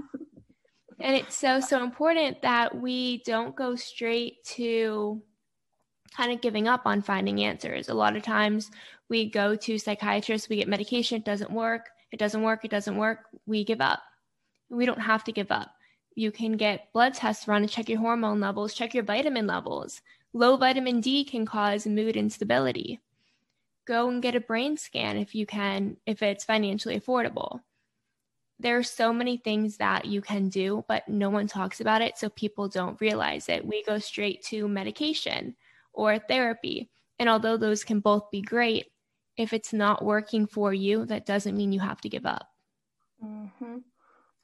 [0.99, 5.21] and it's so, so important that we don't go straight to
[6.17, 7.89] kind of giving up on finding answers.
[7.89, 8.71] A lot of times
[9.07, 12.95] we go to psychiatrists, we get medication, it doesn't work, it doesn't work, it doesn't
[12.95, 14.03] work, we give up.
[14.69, 15.73] We don't have to give up.
[16.13, 19.99] You can get blood tests run to check your hormone levels, check your vitamin levels.
[20.31, 23.01] Low vitamin D can cause mood instability.
[23.85, 27.61] Go and get a brain scan if you can, if it's financially affordable.
[28.59, 32.19] There are so many things that you can do, but no one talks about it,
[32.19, 33.65] so people don't realize it.
[33.65, 35.55] We go straight to medication
[35.93, 36.91] or therapy.
[37.17, 38.92] And although those can both be great,
[39.37, 42.47] if it's not working for you, that doesn't mean you have to give up.
[43.23, 43.77] Mm-hmm.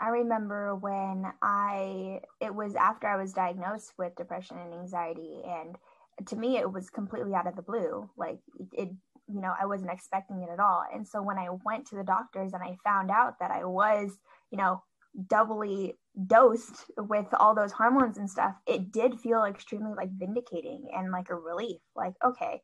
[0.02, 5.42] I remember when I, it was after I was diagnosed with depression and anxiety.
[5.46, 5.76] And
[6.28, 8.10] to me, it was completely out of the blue.
[8.18, 8.40] Like
[8.74, 8.90] it,
[9.28, 10.84] you know, I wasn't expecting it at all.
[10.94, 14.18] And so when I went to the doctors and I found out that I was,
[14.52, 14.82] you know,
[15.28, 15.98] doubly
[16.28, 21.30] dosed with all those hormones and stuff, it did feel extremely like vindicating and like
[21.30, 21.82] a relief.
[21.96, 22.62] Like, okay,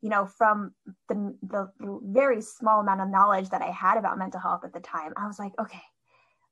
[0.00, 0.72] you know, from
[1.08, 1.70] the, the
[2.02, 5.26] very small amount of knowledge that I had about mental health at the time, I
[5.26, 5.82] was like, okay,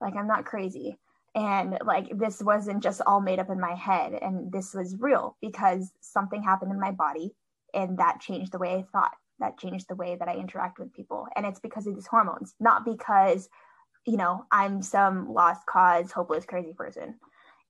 [0.01, 0.99] like I'm not crazy.
[1.35, 4.15] And like this wasn't just all made up in my head.
[4.15, 7.35] And this was real because something happened in my body
[7.75, 9.13] and that changed the way I thought.
[9.39, 11.27] That changed the way that I interact with people.
[11.37, 13.51] And it's because of these hormones, not because,
[14.07, 17.17] you know, I'm some lost cause, hopeless, crazy person.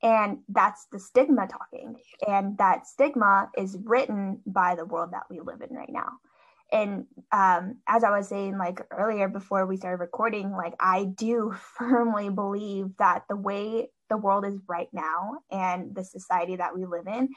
[0.03, 1.97] And that's the stigma talking.
[2.27, 6.11] And that stigma is written by the world that we live in right now.
[6.73, 11.55] And um, as I was saying, like earlier before we started recording, like I do
[11.79, 16.85] firmly believe that the way the world is right now and the society that we
[16.85, 17.31] live in,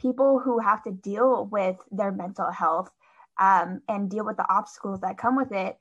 [0.00, 2.90] people who have to deal with their mental health
[3.38, 5.76] um, and deal with the obstacles that come with it,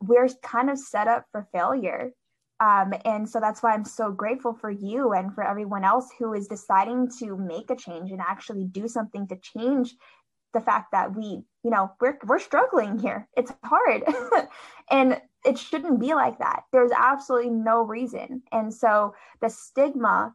[0.00, 2.12] we're kind of set up for failure
[2.60, 6.34] um, and so that's why I'm so grateful for you and for everyone else who
[6.34, 9.94] is deciding to make a change and actually do something to change
[10.54, 13.28] the fact that we, you know, we're we're struggling here.
[13.36, 14.02] It's hard.
[14.90, 16.62] and it shouldn't be like that.
[16.72, 18.42] There's absolutely no reason.
[18.50, 20.34] And so the stigma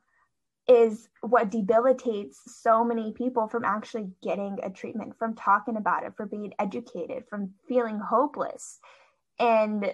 [0.69, 6.13] is what debilitates so many people from actually getting a treatment, from talking about it,
[6.15, 8.79] for being educated, from feeling hopeless.
[9.39, 9.91] And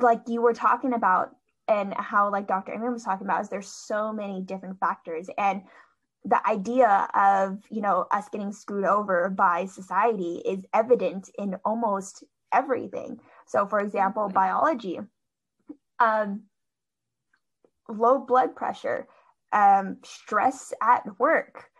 [0.00, 1.36] like you were talking about
[1.72, 5.28] and how like dr Amen was talking about is there's so many different factors.
[5.38, 5.62] And
[6.24, 12.24] the idea of you know us getting screwed over by society is evident in almost
[12.52, 13.18] everything.
[13.46, 15.00] So for example biology
[15.98, 16.42] um,
[17.88, 19.06] low blood pressure
[19.52, 21.70] um, stress at work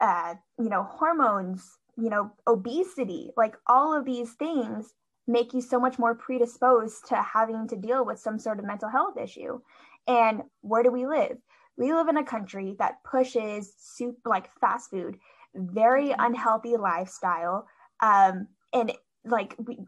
[0.00, 4.94] uh, you know hormones you know obesity like all of these things
[5.26, 8.88] make you so much more predisposed to having to deal with some sort of mental
[8.88, 9.60] health issue.
[10.06, 11.36] And where do we live?
[11.76, 15.18] We live in a country that pushes soup like fast food,
[15.54, 16.20] very mm-hmm.
[16.20, 17.66] unhealthy lifestyle.
[18.02, 18.92] Um, and
[19.24, 19.78] like we,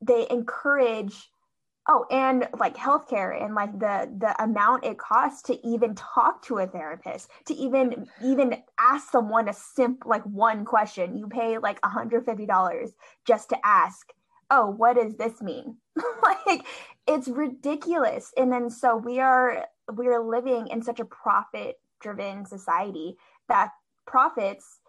[0.00, 1.30] they encourage
[1.88, 6.58] oh and like healthcare and like the the amount it costs to even talk to
[6.58, 11.80] a therapist to even even ask someone a simple like one question you pay like
[11.82, 12.92] $150
[13.24, 14.12] just to ask
[14.50, 15.76] oh, what does this mean?
[16.22, 16.64] like
[17.06, 18.32] it's ridiculous.
[18.36, 23.16] And then so we are we are living in such a profit driven society
[23.48, 23.70] that
[24.06, 24.80] profits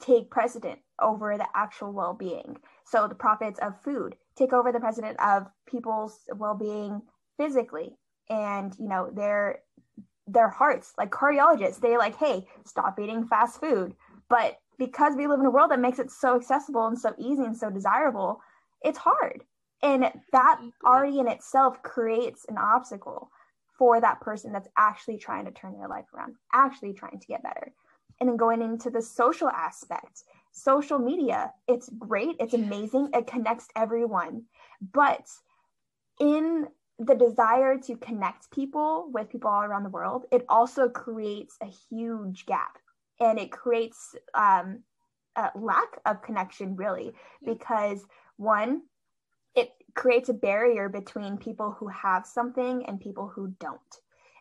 [0.00, 2.56] take precedent over the actual well-being.
[2.84, 7.02] So the profits of food take over the precedent of people's well-being
[7.36, 7.96] physically
[8.30, 9.60] and you know their
[10.26, 13.94] their hearts like cardiologists they like hey stop eating fast food
[14.28, 17.44] but because we live in a world that makes it so accessible and so easy
[17.44, 18.40] and so desirable
[18.84, 19.42] it's hard.
[19.82, 23.30] And that already in itself creates an obstacle
[23.78, 27.42] for that person that's actually trying to turn their life around, actually trying to get
[27.42, 27.72] better.
[28.20, 33.66] And then going into the social aspect, social media, it's great, it's amazing, it connects
[33.74, 34.44] everyone.
[34.92, 35.28] But
[36.20, 36.68] in
[36.98, 41.66] the desire to connect people with people all around the world, it also creates a
[41.90, 42.78] huge gap
[43.20, 44.80] and it creates um,
[45.36, 47.12] a lack of connection, really,
[47.44, 48.04] because
[48.36, 48.82] one,
[49.54, 53.80] it creates a barrier between people who have something and people who don't.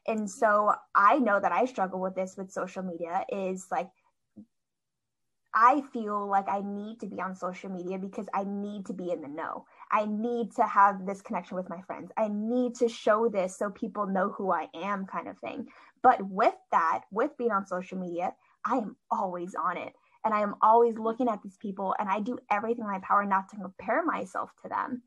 [0.07, 3.89] And so I know that I struggle with this with social media is like
[5.55, 9.11] I feel like I need to be on social media because I need to be
[9.11, 9.65] in the know.
[9.91, 12.11] I need to have this connection with my friends.
[12.17, 15.67] I need to show this so people know who I am, kind of thing.
[16.01, 18.33] But with that, with being on social media,
[18.65, 22.19] I am always on it and I am always looking at these people and I
[22.19, 25.01] do everything in my power not to compare myself to them.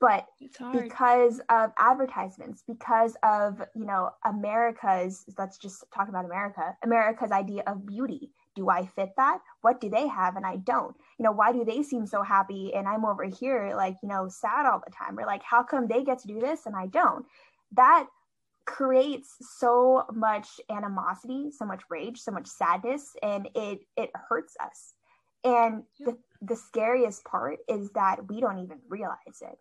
[0.00, 0.26] But
[0.72, 7.62] because of advertisements, because of, you know, America's, let's just talk about America, America's idea
[7.66, 8.30] of beauty.
[8.56, 9.40] Do I fit that?
[9.60, 10.96] What do they have and I don't?
[11.18, 14.28] You know, why do they seem so happy and I'm over here like, you know,
[14.28, 15.18] sad all the time?
[15.18, 17.26] Or like, how come they get to do this and I don't?
[17.72, 18.08] That
[18.70, 24.94] creates so much animosity, so much rage, so much sadness, and it it hurts us.
[25.42, 29.58] And the, the scariest part is that we don't even realize it.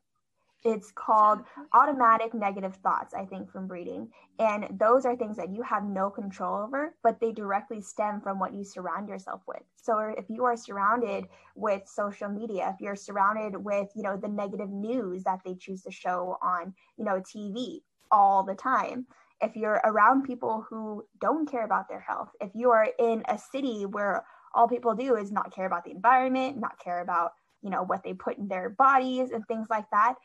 [0.66, 1.40] It's called
[1.74, 4.10] automatic negative thoughts, I think, from reading.
[4.40, 8.40] And those are things that you have no control over, but they directly stem from
[8.40, 9.64] what you surround yourself with.
[9.78, 14.28] So if you are surrounded with social media, if you're surrounded with, you know, the
[14.28, 17.80] negative news that they choose to show on, you know, TV,
[18.12, 19.06] all the time.
[19.42, 23.38] If you're around people who don't care about their health, if you are in a
[23.38, 27.32] city where all people do is not care about the environment, not care about,
[27.62, 30.16] you know, what they put in their bodies and things like that,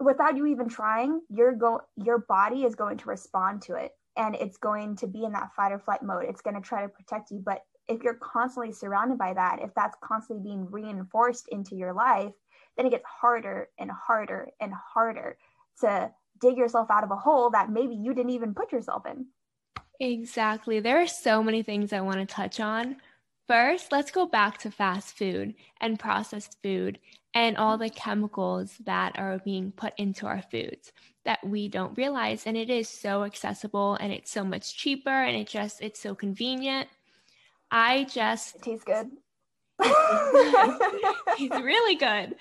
[0.00, 4.34] without you even trying, your go your body is going to respond to it and
[4.36, 6.24] it's going to be in that fight or flight mode.
[6.28, 9.70] It's going to try to protect you, but if you're constantly surrounded by that, if
[9.74, 12.32] that's constantly being reinforced into your life,
[12.76, 15.38] then it gets harder and harder and harder
[15.80, 16.10] to
[16.40, 19.26] dig yourself out of a hole that maybe you didn't even put yourself in.
[20.00, 20.80] Exactly.
[20.80, 22.96] There are so many things I want to touch on.
[23.48, 26.98] First, let's go back to fast food and processed food
[27.32, 30.92] and all the chemicals that are being put into our foods
[31.24, 35.36] that we don't realize and it is so accessible and it's so much cheaper and
[35.36, 36.88] it just it's so convenient.
[37.70, 39.10] I just it tastes good.
[41.36, 42.36] He's really good.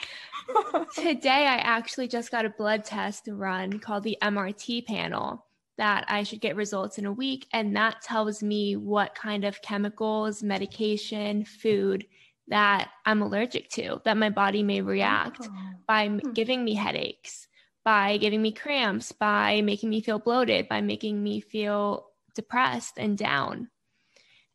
[0.95, 5.45] Today, I actually just got a blood test run called the MRT panel
[5.77, 7.47] that I should get results in a week.
[7.51, 12.05] And that tells me what kind of chemicals, medication, food
[12.47, 15.71] that I'm allergic to, that my body may react oh.
[15.87, 16.31] by hmm.
[16.33, 17.47] giving me headaches,
[17.83, 23.17] by giving me cramps, by making me feel bloated, by making me feel depressed and
[23.17, 23.69] down.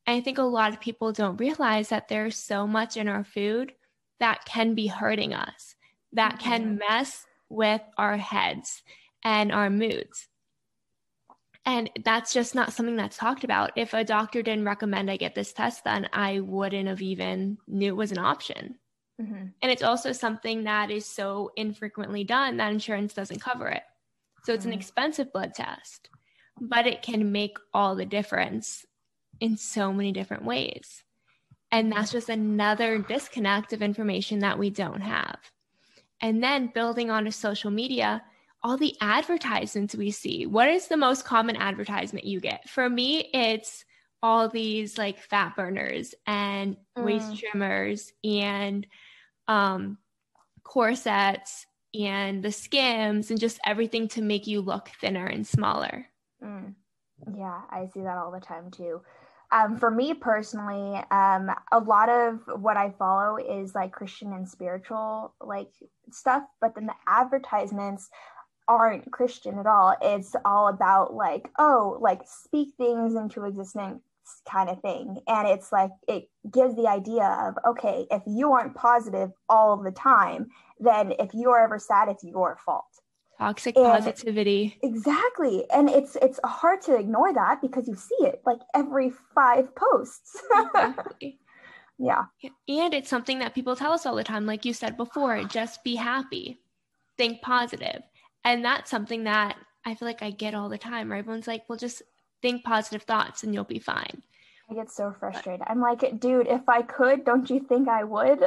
[0.07, 3.25] And I think a lot of people don't realize that there's so much in our
[3.25, 3.73] food
[4.21, 5.75] that can be hurting us,
[6.13, 6.79] that can mm-hmm.
[6.89, 8.83] mess with our heads
[9.25, 10.29] and our moods.
[11.67, 13.73] And that's just not something that's talked about.
[13.77, 17.89] If a doctor didn't recommend I get this test then I wouldn't have even knew
[17.89, 18.77] it was an option.
[19.21, 19.47] Mm-hmm.
[19.61, 23.83] And it's also something that is so infrequently done that insurance doesn't cover it.
[24.45, 24.73] So it's mm-hmm.
[24.73, 26.09] an expensive blood test,
[26.61, 28.87] but it can make all the difference
[29.41, 31.05] in so many different ways.
[31.71, 35.39] And that's just another disconnect of information that we don't have.
[36.21, 38.23] And then building onto social media,
[38.63, 40.47] all the advertisements we see.
[40.47, 42.69] What is the most common advertisement you get?
[42.69, 43.85] For me, it's
[44.23, 47.05] all these like fat burners and mm.
[47.05, 48.87] waist trimmers and
[49.49, 49.99] um,
[50.63, 51.67] corsets
[51.99, 56.07] and the skims and just everything to make you look thinner and smaller.
[56.45, 56.75] Mm.
[57.37, 59.01] Yeah, I see that all the time too
[59.53, 64.49] um, for me personally, um, a lot of what I follow is like Christian and
[64.49, 65.71] spiritual like
[66.13, 68.09] stuff, but then the advertisements
[68.69, 69.97] aren't Christian at all.
[70.01, 74.03] It's all about like, oh, like speak things into existence
[74.49, 75.19] kind of thing.
[75.27, 79.91] And it's like it gives the idea of okay, if you aren't positive all the
[79.91, 80.47] time,
[80.79, 82.85] then if you're ever sad, it's your fault
[83.41, 84.79] toxic and positivity.
[84.83, 85.65] exactly.
[85.71, 90.41] And it's it's hard to ignore that because you see it like every five posts.
[90.55, 91.39] Exactly.
[91.99, 92.25] yeah.
[92.69, 95.83] And it's something that people tell us all the time like you said before just
[95.83, 96.61] be happy
[97.19, 98.03] think positive.
[98.45, 101.63] And that's something that i feel like i get all the time where everyone's like
[101.69, 102.03] well just
[102.43, 104.23] think positive thoughts and you'll be fine
[104.71, 105.63] I get so frustrated.
[105.67, 108.41] I'm like, dude, if I could, don't you think I would?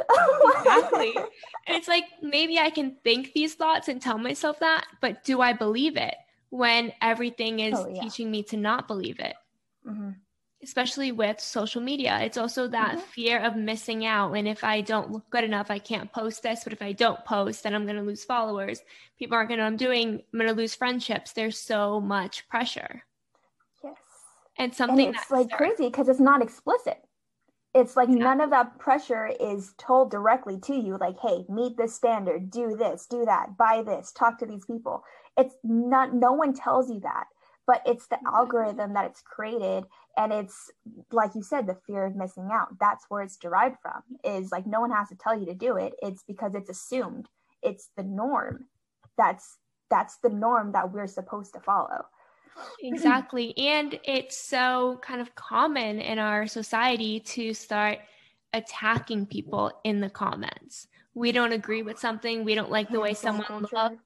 [0.56, 1.14] exactly.
[1.66, 5.40] And it's like, maybe I can think these thoughts and tell myself that, but do
[5.40, 6.14] I believe it
[6.50, 8.02] when everything is oh, yeah.
[8.02, 9.34] teaching me to not believe it?
[9.86, 10.10] Mm-hmm.
[10.62, 12.20] Especially with social media.
[12.20, 13.00] It's also that mm-hmm.
[13.00, 14.32] fear of missing out.
[14.32, 16.64] And if I don't look good enough, I can't post this.
[16.64, 18.80] But if I don't post, then I'm going to lose followers.
[19.18, 21.32] People aren't going to know I'm doing, I'm going to lose friendships.
[21.32, 23.04] There's so much pressure
[24.58, 26.98] and something and it's like crazy because it's not explicit.
[27.74, 31.94] It's like none of that pressure is told directly to you like hey meet this
[31.94, 32.50] standard.
[32.50, 33.56] Do this do that.
[33.56, 34.12] Buy this.
[34.12, 35.02] Talk to these people.
[35.36, 37.26] It's not no one tells you that
[37.66, 39.84] but it's the algorithm that it's created
[40.16, 40.70] and it's
[41.10, 42.68] like you said the fear of missing out.
[42.78, 45.76] That's where it's derived from is like no one has to tell you to do
[45.76, 45.94] it.
[46.02, 47.28] It's because it's assumed.
[47.62, 48.66] It's the norm.
[49.16, 49.58] That's
[49.90, 52.04] that's the norm that we're supposed to follow
[52.82, 53.56] Exactly.
[53.58, 57.98] and it's so kind of common in our society to start
[58.52, 60.86] attacking people in the comments.
[61.14, 63.96] We don't agree with something, we don't like the way someone looks.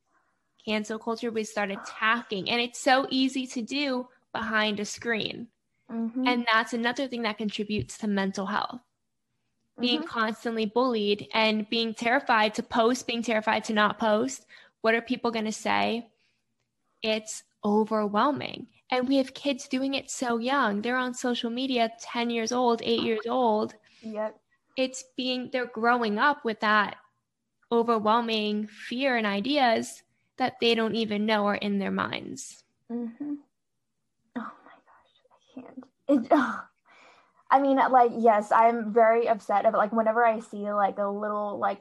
[0.67, 2.51] Cancel culture, we start attacking.
[2.51, 5.49] And it's so easy to do behind a screen.
[5.91, 6.27] Mm-hmm.
[6.27, 8.81] And that's another thing that contributes to mental health.
[9.81, 10.09] Being mm-hmm.
[10.09, 14.45] constantly bullied and being terrified to post, being terrified to not post.
[14.83, 16.11] What are people going to say?
[17.03, 18.67] It's overwhelming.
[18.91, 20.81] And we have kids doing it so young.
[20.81, 23.75] They're on social media 10 years old, eight years old.
[24.03, 24.39] Yep.
[24.77, 26.97] It's being, they're growing up with that
[27.71, 30.03] overwhelming fear and ideas
[30.39, 32.65] that they don't even know are in their minds.
[32.91, 33.35] Mm-hmm.
[34.37, 35.85] Oh my gosh, I can't.
[36.09, 36.65] It, oh.
[37.51, 41.59] I mean, like, yes, I'm very upset about like whenever I see like a little
[41.59, 41.81] like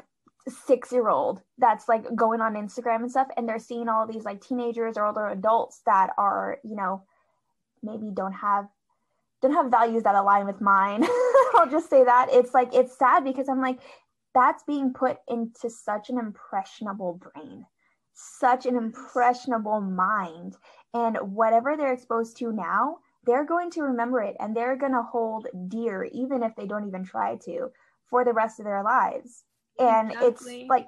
[0.49, 4.25] six year old that's like going on Instagram and stuff, and they're seeing all these
[4.25, 7.03] like teenagers or older adults that are, you know,
[7.83, 8.67] maybe don't have
[9.41, 11.03] don't have values that align with mine.
[11.55, 12.27] I'll just say that.
[12.31, 13.79] It's like it's sad because I'm like,
[14.33, 17.65] that's being put into such an impressionable brain,
[18.13, 20.55] such an impressionable mind.
[20.93, 25.03] And whatever they're exposed to now, they're going to remember it and they're going to
[25.03, 27.71] hold dear, even if they don't even try to,
[28.05, 29.43] for the rest of their lives.
[29.79, 30.61] And exactly.
[30.61, 30.87] it's like,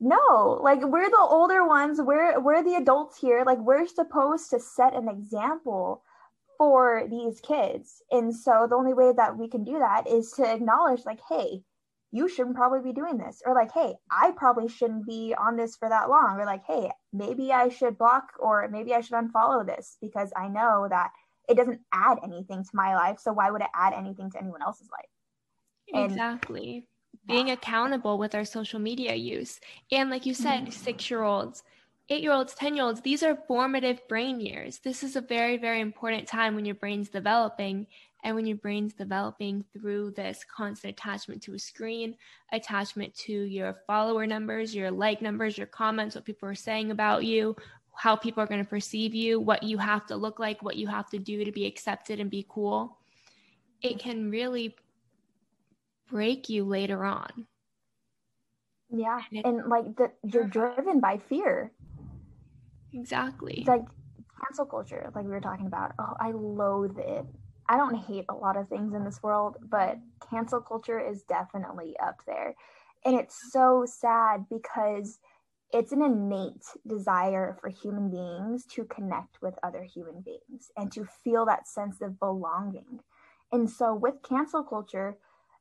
[0.00, 3.42] no, like we're the older ones, we're we're the adults here.
[3.44, 6.02] Like we're supposed to set an example
[6.58, 8.02] for these kids.
[8.10, 11.62] And so the only way that we can do that is to acknowledge, like, hey,
[12.12, 13.42] you shouldn't probably be doing this.
[13.44, 16.38] Or like, hey, I probably shouldn't be on this for that long.
[16.38, 20.48] Or like, hey, maybe I should block or maybe I should unfollow this because I
[20.48, 21.10] know that
[21.48, 23.18] it doesn't add anything to my life.
[23.18, 25.10] So why would it add anything to anyone else's life?
[25.92, 26.86] And, exactly.
[27.26, 29.60] Being accountable with our social media use.
[29.90, 30.70] And like you said, mm-hmm.
[30.70, 31.62] six year olds,
[32.08, 34.78] eight year olds, 10 year olds, these are formative brain years.
[34.78, 37.86] This is a very, very important time when your brain's developing.
[38.22, 42.16] And when your brain's developing through this constant attachment to a screen,
[42.52, 47.24] attachment to your follower numbers, your like numbers, your comments, what people are saying about
[47.24, 47.54] you,
[47.94, 50.86] how people are going to perceive you, what you have to look like, what you
[50.86, 52.98] have to do to be accepted and be cool,
[53.82, 54.74] it can really
[56.14, 57.48] break you later on.
[58.88, 59.20] Yeah.
[59.32, 60.74] And, it, and like the, you're uh-huh.
[60.76, 61.72] driven by fear.
[62.92, 63.58] Exactly.
[63.58, 63.82] It's like
[64.40, 65.90] cancel culture, like we were talking about.
[65.98, 67.26] Oh, I loathe it.
[67.68, 69.98] I don't hate a lot of things in this world, but
[70.30, 72.54] cancel culture is definitely up there.
[73.04, 75.18] And it's so sad because
[75.72, 81.04] it's an innate desire for human beings to connect with other human beings and to
[81.24, 83.00] feel that sense of belonging.
[83.50, 85.16] And so with cancel culture,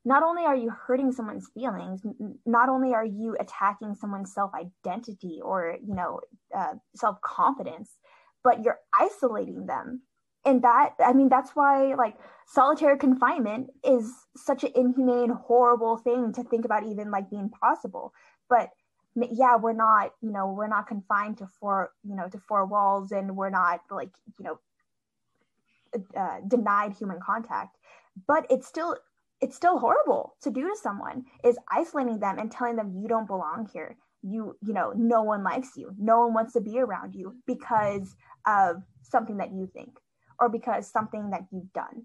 [0.06, 2.02] not only are you hurting someone's feelings
[2.46, 6.20] not only are you attacking someone's self-identity or you know
[6.56, 7.98] uh, self-confidence
[8.44, 10.02] but you're isolating them.
[10.46, 12.16] And that i mean that's why like
[12.48, 18.14] solitary confinement is such an inhumane horrible thing to think about even like being possible
[18.50, 18.70] but
[19.16, 23.14] yeah we're not you know we're not confined to four you know to four walls
[23.14, 24.60] and we're not like you know
[26.16, 27.78] uh, denied human contact.
[28.28, 28.98] But it's still
[29.44, 33.28] it's still horrible to do to someone is isolating them and telling them you don't
[33.28, 33.98] belong here.
[34.22, 35.94] You you know no one likes you.
[36.00, 38.16] No one wants to be around you because
[38.48, 40.00] of something that you think
[40.40, 42.04] or because something that you've done.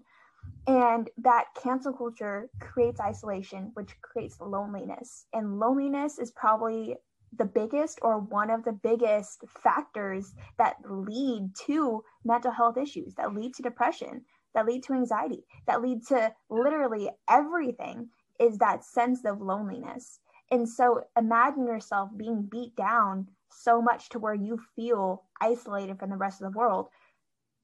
[0.67, 5.25] And that cancel culture creates isolation which creates loneliness.
[5.31, 6.97] And loneliness is probably
[7.37, 13.33] the biggest or one of the biggest factors that lead to mental health issues that
[13.33, 14.25] lead to depression
[14.55, 20.19] that lead to anxiety, that lead to literally everything is that sense of loneliness.
[20.51, 26.09] And so imagine yourself being beat down so much to where you feel isolated from
[26.09, 26.87] the rest of the world.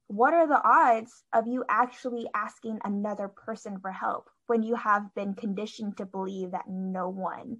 [0.07, 5.13] What are the odds of you actually asking another person for help when you have
[5.15, 7.57] been conditioned to believe that no one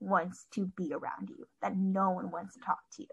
[0.00, 3.08] wants to be around you, that no one wants to talk to you?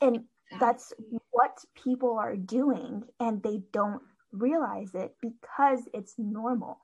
[0.00, 0.24] And
[0.60, 0.92] that's
[1.30, 4.02] what people are doing, and they don't
[4.32, 6.80] realize it because it's normal.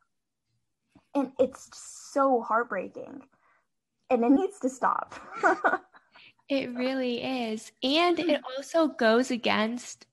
[1.15, 1.71] And it's
[2.13, 3.23] so heartbreaking.
[4.11, 5.15] And it needs to stop.
[6.49, 7.73] it really is.
[7.83, 10.07] And it also goes against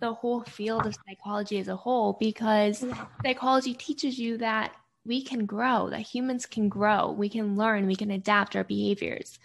[0.00, 3.06] the whole field of psychology as a whole because yeah.
[3.24, 4.72] psychology teaches you that
[5.04, 9.38] we can grow, that humans can grow, we can learn, we can adapt our behaviors.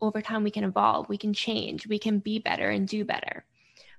[0.00, 3.44] Over time, we can evolve, we can change, we can be better and do better.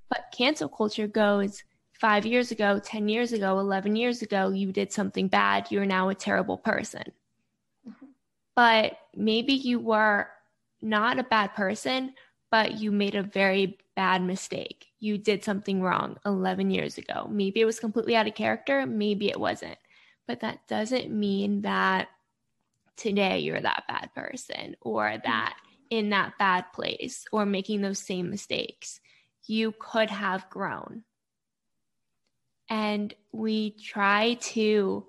[0.09, 1.63] But cancel culture goes,
[2.01, 6.09] five years ago, 10 years ago, 11 years ago, you did something bad, you're now
[6.09, 7.03] a terrible person.
[7.87, 8.07] Mm-hmm.
[8.55, 10.27] But maybe you were
[10.81, 12.15] not a bad person,
[12.49, 14.87] but you made a very bad mistake.
[14.99, 17.27] You did something wrong 11 years ago.
[17.29, 19.77] Maybe it was completely out of character, maybe it wasn't.
[20.27, 22.09] But that doesn't mean that
[22.97, 25.21] today you're that bad person or mm-hmm.
[25.23, 25.55] that
[25.91, 28.99] in that bad place or making those same mistakes.
[29.45, 31.03] You could have grown
[32.71, 35.05] and we try to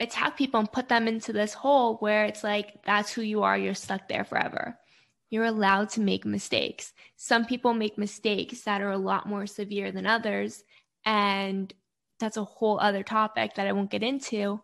[0.00, 3.58] attack people and put them into this hole where it's like that's who you are.
[3.58, 4.78] You're stuck there forever.
[5.28, 6.92] You're allowed to make mistakes.
[7.16, 10.62] Some people make mistakes that are a lot more severe than others
[11.04, 11.74] and
[12.20, 14.60] that's a whole other topic that i won't get into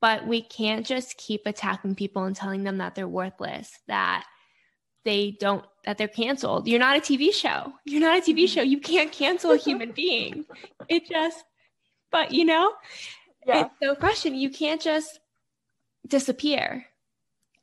[0.00, 4.24] but we can't just keep attacking people and telling them that they're worthless that
[5.04, 6.68] they don't that they're canceled.
[6.68, 7.72] You're not a tv show.
[7.84, 8.46] You're not a tv mm-hmm.
[8.46, 8.62] show.
[8.62, 10.44] You can't cancel a human being.
[10.88, 11.44] It just
[12.12, 12.72] but you know,
[13.46, 13.62] yeah.
[13.62, 14.38] it's so frustrating.
[14.38, 15.18] You can't just
[16.06, 16.86] disappear.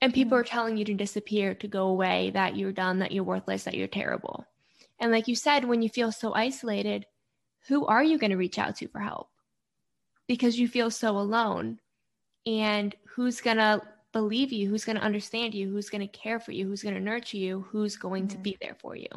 [0.02, 0.42] And people mm-hmm.
[0.42, 3.76] are telling you to disappear, to go away, that you're done, that you're worthless, that
[3.76, 4.46] you're terrible.
[5.00, 7.06] And like you said, when you feel so isolated,
[7.68, 9.30] who are you going to reach out to for help?
[10.28, 11.80] Because you feel so alone.
[12.46, 13.82] And who's going to
[14.12, 14.70] believe you?
[14.70, 15.70] Who's going to understand you?
[15.70, 16.66] Who's going to care for you?
[16.68, 17.66] Who's going to nurture you?
[17.70, 18.38] Who's going mm-hmm.
[18.38, 19.10] to be there for you?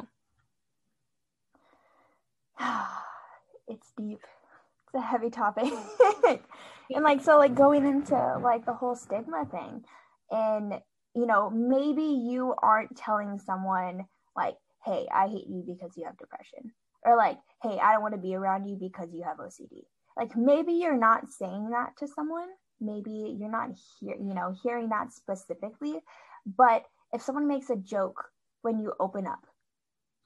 [3.67, 4.19] it's deep
[4.93, 5.71] it's a heavy topic.
[6.89, 9.83] and like so like going into like the whole stigma thing
[10.31, 10.73] and
[11.15, 16.17] you know, maybe you aren't telling someone like, "Hey, I hate you because you have
[16.17, 16.73] depression."
[17.05, 19.83] Or like, "Hey, I don't want to be around you because you have OCD."
[20.17, 22.49] Like maybe you're not saying that to someone.
[22.81, 23.69] Maybe you're not
[23.99, 26.01] hear, you know, hearing that specifically,
[26.45, 26.83] but
[27.13, 28.23] if someone makes a joke
[28.63, 29.45] when you open up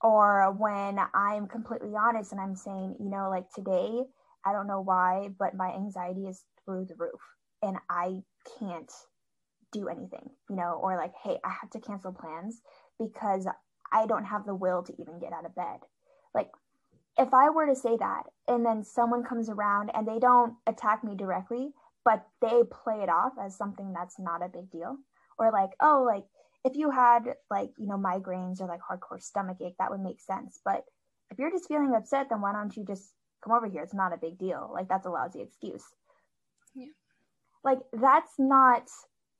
[0.01, 4.03] or when I'm completely honest and I'm saying, you know, like today,
[4.47, 7.19] I don't know why, but my anxiety is through the roof
[7.61, 8.21] and I
[8.59, 8.91] can't
[9.73, 12.61] do anything, you know, or like, hey, I have to cancel plans
[12.97, 13.45] because
[13.91, 15.79] I don't have the will to even get out of bed.
[16.33, 16.49] Like,
[17.17, 21.03] if I were to say that and then someone comes around and they don't attack
[21.03, 21.71] me directly,
[22.05, 24.95] but they play it off as something that's not a big deal,
[25.37, 26.23] or like, oh, like,
[26.63, 30.19] if you had like you know migraines or like hardcore stomach ache that would make
[30.19, 30.83] sense but
[31.31, 33.13] if you're just feeling upset then why don't you just
[33.47, 34.69] come over here it's not a big deal.
[34.73, 35.83] Like that's a lousy excuse.
[36.75, 36.87] Yeah.
[37.63, 38.83] Like that's not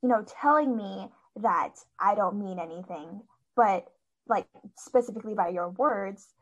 [0.02, 3.22] you know telling me that i don't mean anything
[3.56, 3.86] but
[4.28, 6.34] like specifically by your words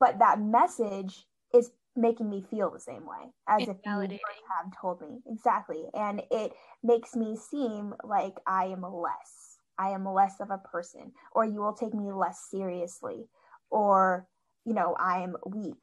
[0.00, 4.18] but that message is making me feel the same way as if you
[4.56, 5.20] have told me.
[5.26, 5.84] Exactly.
[5.94, 9.58] And it makes me seem like i am less.
[9.78, 13.28] I am less of a person, or you will take me less seriously,
[13.70, 14.26] or,
[14.64, 15.82] you know, I'm weak,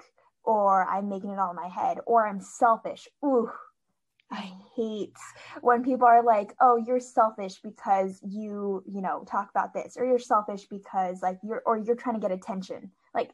[0.50, 3.08] or I'm making it all in my head, or I'm selfish.
[3.24, 3.52] Ooh,
[4.32, 4.62] I mm.
[4.76, 5.18] hate
[5.62, 10.06] when people are like, "Oh, you're selfish because you, you know, talk about this," or
[10.06, 13.32] "You're selfish because like you're or you're trying to get attention." Like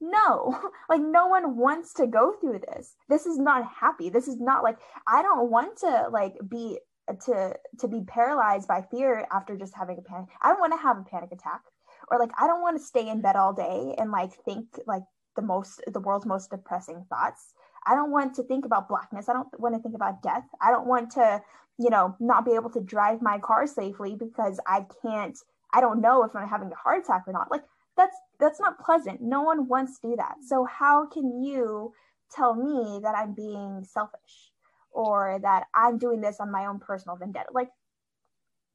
[0.00, 0.58] no.
[0.88, 2.94] Like no one wants to go through this.
[3.08, 4.10] This is not happy.
[4.10, 6.78] This is not like I don't want to like be
[7.26, 10.78] to to be paralyzed by fear after just having a panic i don't want to
[10.78, 11.60] have a panic attack
[12.08, 15.02] or like i don't want to stay in bed all day and like think like
[15.36, 17.54] the most the world's most depressing thoughts.
[17.86, 19.28] I don't want to think about blackness.
[19.28, 20.44] I don't want to think about death.
[20.60, 21.42] I don't want to
[21.78, 25.36] you know not be able to drive my car safely because i can't
[25.72, 27.50] i don't know if i'm having a heart attack or not.
[27.50, 27.64] Like
[27.96, 29.20] that's that's not pleasant.
[29.22, 30.36] No one wants to do that.
[30.46, 31.92] So how can you
[32.34, 34.52] tell me that i'm being selfish
[34.94, 37.50] or that I'm doing this on my own personal vendetta.
[37.52, 37.68] Like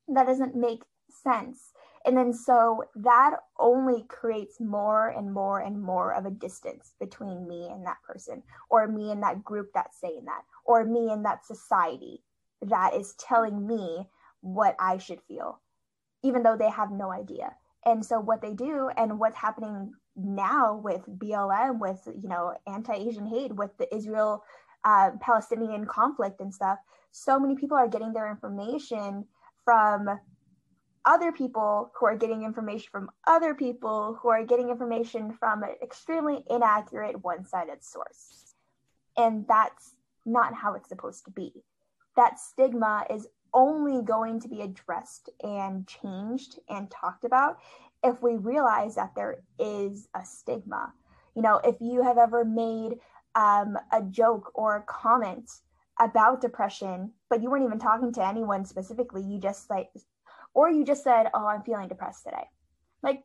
[0.10, 1.72] that doesn't make sense.
[2.10, 7.48] And then so that only creates more and more and more of a distance between
[7.48, 8.42] me and that person,
[8.72, 12.24] or me and that group that's saying that, or me and that society
[12.64, 14.08] that is telling me
[14.42, 15.62] what I should feel,
[16.24, 17.54] even though they have no idea.
[17.86, 23.28] And so what they do and what's happening now with BLM, with you know anti-Asian
[23.28, 24.44] hate, with the Israel
[24.84, 26.80] uh, Palestinian conflict and stuff,
[27.12, 29.26] so many people are getting their information
[29.64, 30.20] from
[31.06, 35.76] other people who are getting information from other people who are getting information from an
[35.82, 38.54] extremely inaccurate one sided source.
[39.18, 39.96] And that's
[40.26, 41.52] not how it's supposed to be.
[42.16, 47.58] That stigma is only going to be addressed and changed and talked about
[48.04, 50.94] if we realize that there is a stigma.
[51.36, 52.96] You know, if you have ever made
[53.36, 55.50] um, a joke or a comment
[56.00, 59.24] about depression, but you weren't even talking to anyone specifically.
[59.24, 59.90] You just like,
[60.60, 62.44] or you just said, Oh, I'm feeling depressed today.
[63.02, 63.24] Like,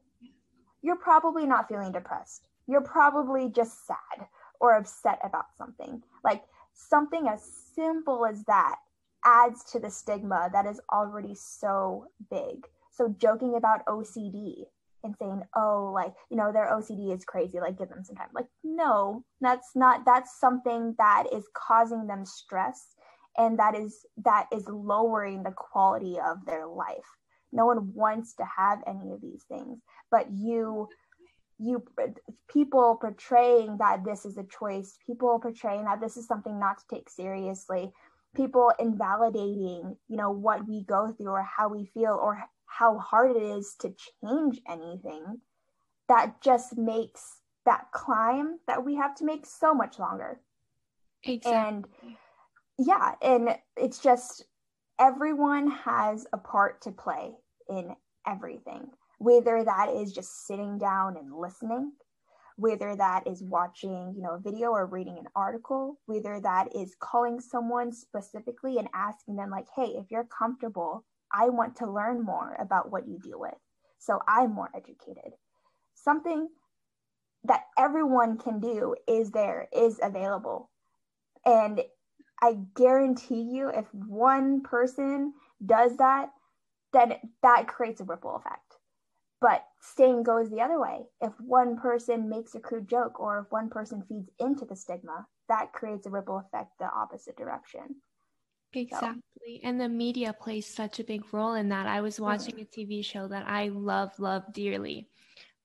[0.83, 2.47] you're probably not feeling depressed.
[2.69, 4.29] You're probably just sad
[4.61, 6.01] or upset about something.
[6.23, 7.43] Like, something as
[7.75, 8.77] simple as that
[9.25, 12.69] adds to the stigma that is already so big.
[12.93, 14.67] So, joking about OCD
[15.03, 18.29] and saying, oh, like, you know, their OCD is crazy, like, give them some time.
[18.33, 22.95] Like, no, that's not, that's something that is causing them stress
[23.37, 27.19] and that is, that is lowering the quality of their life.
[27.55, 29.79] No one wants to have any of these things,
[30.11, 30.89] but you,
[31.59, 31.85] you,
[32.53, 36.97] people portraying that this is a choice, people portraying that this is something not to
[36.97, 37.93] take seriously,
[38.35, 43.37] people invalidating, you know, what we go through or how we feel or how hard
[43.37, 45.41] it is to change anything,
[46.09, 50.41] that just makes that climb that we have to make so much longer.
[51.23, 51.53] Exactly.
[51.53, 51.87] And
[52.79, 54.45] yeah, and it's just
[54.99, 57.33] everyone has a part to play
[57.69, 57.95] in
[58.27, 58.89] everything,
[59.19, 61.93] whether that is just sitting down and listening,
[62.57, 66.97] whether that is watching, you know, a video or reading an article, whether that is
[67.01, 71.05] calling someone specifically and asking them like, "Hey, if you're comfortable
[71.35, 73.55] I want to learn more about what you deal with.
[73.99, 75.33] So I'm more educated.
[75.95, 76.49] Something
[77.45, 80.71] that everyone can do is there, is available.
[81.45, 81.83] And
[82.41, 85.35] I guarantee you, if one person
[85.65, 86.31] does that,
[86.95, 88.79] then that creates a ripple effect.
[89.41, 91.03] But same goes the other way.
[91.21, 95.27] If one person makes a crude joke or if one person feeds into the stigma,
[95.49, 97.97] that creates a ripple effect the opposite direction.
[98.73, 99.61] Exactly.
[99.61, 99.69] So.
[99.69, 101.87] And the media plays such a big role in that.
[101.87, 102.83] I was watching mm-hmm.
[102.83, 105.09] a TV show that I love, love dearly.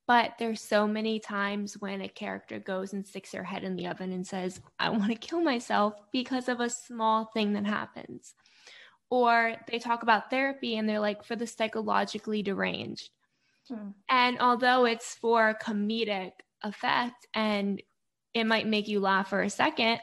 [0.08, 3.88] But there's so many times when a character goes and sticks their head in the
[3.88, 8.34] oven and says, I want to kill myself because of a small thing that happens.
[9.10, 13.10] Or they talk about therapy and they're like, for the psychologically deranged.
[13.72, 13.94] Mm.
[14.10, 16.32] And although it's for comedic
[16.64, 17.82] effect and
[18.34, 20.00] it might make you laugh for a second,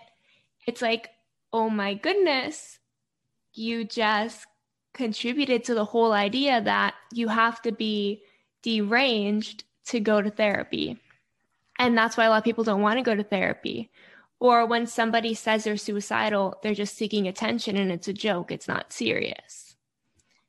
[0.67, 1.11] it's like,
[1.53, 2.79] oh my goodness,
[3.53, 4.47] you just
[4.93, 8.23] contributed to the whole idea that you have to be
[8.63, 10.99] deranged to go to therapy.
[11.79, 13.91] And that's why a lot of people don't want to go to therapy.
[14.39, 18.69] Or when somebody says they're suicidal, they're just seeking attention and it's a joke, it's
[18.69, 19.77] not serious.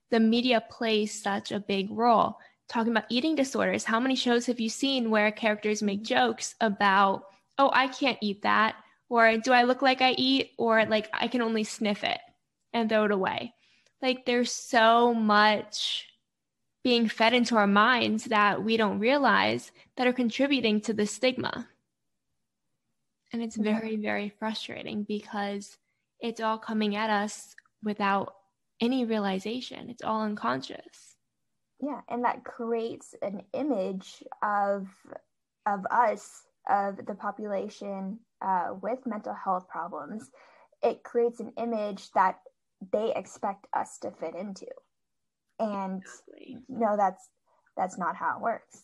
[0.10, 2.38] The media plays such a big role.
[2.68, 7.24] Talking about eating disorders, how many shows have you seen where characters make jokes about,
[7.58, 8.76] oh, I can't eat that?
[9.10, 10.52] Or do I look like I eat?
[10.58, 12.20] Or like I can only sniff it
[12.74, 13.54] and throw it away.
[14.02, 16.08] Like there's so much
[16.84, 21.68] being fed into our minds that we don't realize that are contributing to the stigma.
[23.34, 25.78] And it's very, very frustrating because
[26.20, 28.34] it's all coming at us without
[28.80, 29.90] any realization.
[29.90, 31.16] It's all unconscious.
[31.82, 34.88] Yeah, and that creates an image of
[35.66, 40.30] of us, of the population uh, with mental health problems.
[40.82, 42.40] It creates an image that
[42.94, 44.68] they expect us to fit into
[45.60, 46.58] and exactly.
[46.70, 47.30] no that's
[47.76, 48.84] that's not how it works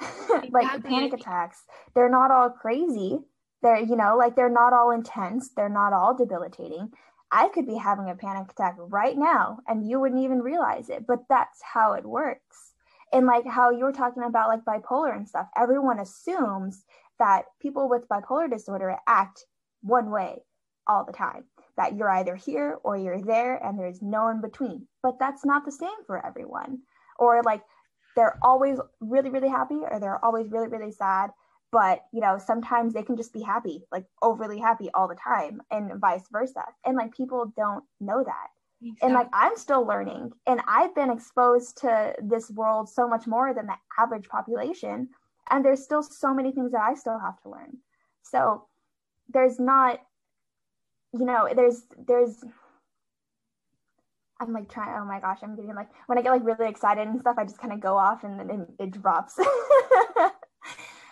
[0.50, 1.62] like panic attacks
[1.94, 3.18] they're not all crazy
[3.62, 6.90] they're you know like they're not all intense they're not all debilitating
[7.32, 11.06] i could be having a panic attack right now and you wouldn't even realize it
[11.06, 12.72] but that's how it works
[13.12, 16.84] and like how you were talking about like bipolar and stuff everyone assumes
[17.18, 19.44] that people with bipolar disorder act
[19.82, 20.42] one way
[20.86, 21.44] all the time
[21.76, 24.86] that you're either here or you're there and there's no in between.
[25.02, 26.78] But that's not the same for everyone.
[27.18, 27.62] Or like
[28.14, 31.30] they're always really, really happy or they're always really, really sad.
[31.72, 35.60] But you know, sometimes they can just be happy, like overly happy all the time,
[35.70, 36.64] and vice versa.
[36.84, 38.48] And like people don't know that.
[38.82, 39.06] Exactly.
[39.06, 43.52] And like I'm still learning, and I've been exposed to this world so much more
[43.52, 45.08] than the average population.
[45.50, 47.78] And there's still so many things that I still have to learn.
[48.22, 48.66] So
[49.28, 50.00] there's not
[51.12, 52.44] you know, there's there's
[54.38, 54.94] I'm like trying.
[55.00, 57.44] Oh my gosh, I'm getting like when I get like really excited and stuff, I
[57.44, 59.38] just kind of go off and then it, it drops.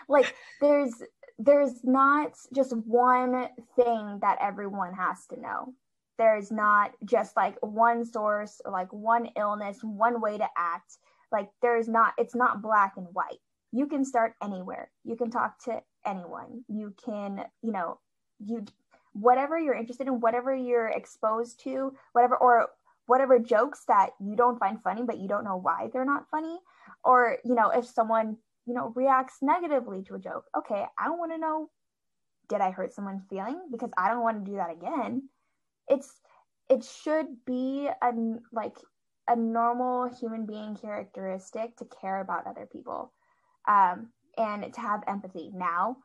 [0.09, 0.93] like there's
[1.39, 5.75] there's not just one thing that everyone has to know.
[6.17, 10.99] There's not just like one source or like one illness, one way to act.
[11.33, 12.15] Like there's not.
[12.19, 13.41] It's not black and white.
[13.73, 14.91] You can start anywhere.
[15.03, 16.65] You can talk to anyone.
[16.69, 17.99] You can, you know,
[18.39, 18.65] you
[19.15, 22.69] whatever you're interested in, whatever you're exposed to, whatever, or
[23.07, 26.59] whatever jokes that you don't find funny, but you don't know why they're not funny.
[27.05, 28.37] Or, you know, if someone,
[28.67, 31.71] you know, reacts negatively to a joke, okay, I want to know,
[32.49, 33.61] did I hurt someone's feeling?
[33.71, 35.29] Because I don't want to do that again.
[35.89, 36.21] It's,
[36.69, 38.13] it should be a,
[38.53, 38.77] like,
[39.29, 43.13] a normal human being characteristic to care about other people
[43.69, 45.51] um, and to have empathy.
[45.55, 45.97] Now,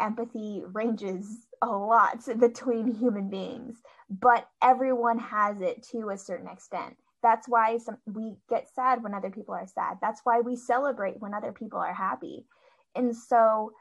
[0.00, 6.96] empathy ranges a lot between human beings, but everyone has it to a certain extent.
[7.22, 9.98] That's why some, we get sad when other people are sad.
[10.00, 12.46] That's why we celebrate when other people are happy.
[12.94, 13.72] And so,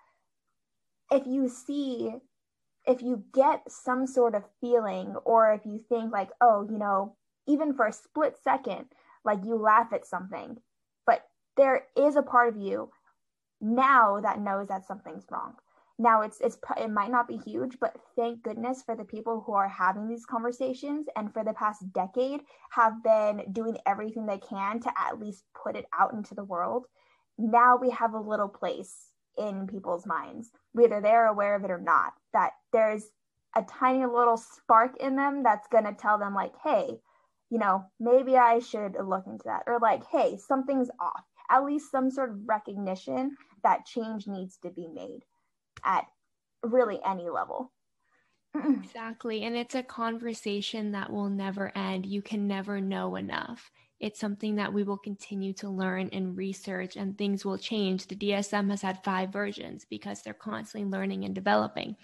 [1.12, 2.14] if you see,
[2.86, 7.16] if you get some sort of feeling, or if you think, like, oh, you know,
[7.48, 8.86] even for a split second,
[9.26, 10.58] like you laugh at something,
[11.06, 11.24] but
[11.58, 12.90] there is a part of you
[13.60, 15.56] now that knows that something's wrong
[16.02, 19.54] now it's it's it might not be huge but thank goodness for the people who
[19.54, 22.42] are having these conversations and for the past decade
[22.72, 26.86] have been doing everything they can to at least put it out into the world.
[27.38, 28.96] Now we have a little place
[29.38, 33.06] in people's minds whether they're aware of it or not that there's
[33.56, 37.00] a tiny little spark in them that's going to tell them like hey
[37.50, 41.24] you know maybe i should look into that or like hey something's off.
[41.50, 45.22] At least some sort of recognition that change needs to be made
[45.84, 46.06] at
[46.64, 47.72] really any level.
[48.54, 49.44] Exactly.
[49.44, 52.06] And it's a conversation that will never end.
[52.06, 53.72] You can never know enough.
[54.00, 58.08] It's something that we will continue to learn and research, and things will change.
[58.08, 61.96] The DSM has had five versions because they're constantly learning and developing.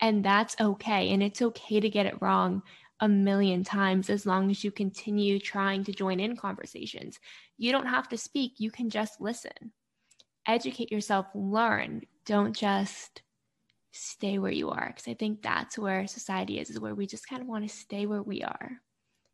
[0.00, 1.10] And that's okay.
[1.10, 2.62] And it's okay to get it wrong
[3.00, 7.18] a million times as long as you continue trying to join in conversations.
[7.58, 9.72] You don't have to speak, you can just listen
[10.46, 12.02] educate yourself, learn.
[12.26, 13.22] Don't just
[13.92, 17.28] stay where you are because I think that's where society is, is where we just
[17.28, 18.80] kind of want to stay where we are.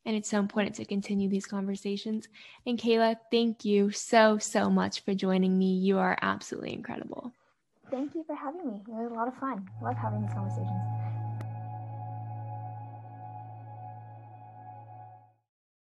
[0.04, 2.28] And it's so important to continue these conversations.
[2.64, 5.74] And Kayla, thank you so, so much for joining me.
[5.74, 7.32] You are absolutely incredible.
[7.90, 8.82] Thank you for having me.
[8.86, 9.68] It was a lot of fun.
[9.82, 11.15] Love having these conversations.